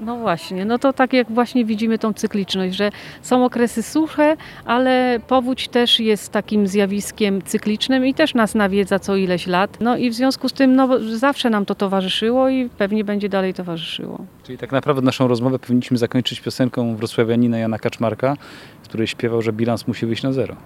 No 0.01 0.17
właśnie, 0.17 0.65
no 0.65 0.79
to 0.79 0.93
tak 0.93 1.13
jak 1.13 1.33
właśnie 1.33 1.65
widzimy 1.65 1.99
tą 1.99 2.13
cykliczność, 2.13 2.77
że 2.77 2.91
są 3.23 3.45
okresy 3.45 3.83
suche, 3.83 4.37
ale 4.65 5.21
powódź 5.29 5.69
też 5.69 6.01
jest 6.01 6.33
takim 6.33 6.67
zjawiskiem 6.67 7.43
cyklicznym 7.43 8.07
i 8.07 8.15
też 8.15 8.35
nas 8.35 8.55
nawiedza 8.55 8.99
co 8.99 9.17
ileś 9.17 9.47
lat. 9.47 9.81
No 9.81 9.97
i 9.97 10.11
w 10.11 10.15
związku 10.15 10.49
z 10.49 10.53
tym 10.53 10.77
no, 10.77 10.89
zawsze 11.17 11.51
nam 11.51 11.67
to 11.67 11.75
towarzyszyło 11.75 12.49
i 12.49 12.69
pewnie 12.69 13.05
będzie 13.05 13.29
dalej 13.29 13.55
towarzyszyło. 13.55 14.19
Czyli 14.43 14.59
tak 14.59 14.73
naprawdę 14.73 15.03
naszą 15.03 15.29
rozmowę 15.29 15.59
powinniśmy 15.59 15.97
zakończyć 15.99 16.41
piosenką 16.41 16.97
wrocławianina 16.97 17.59
Jana 17.59 17.79
Kaczmarka, 17.79 18.37
w 18.83 18.89
której 18.89 19.07
śpiewał, 19.07 19.43
że 19.43 19.53
bilans 19.53 19.87
musi 19.89 20.07
wyjść 20.07 20.23
na 20.23 20.33
zero. 20.33 20.57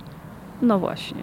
No 0.62 0.79
właśnie. 0.79 1.23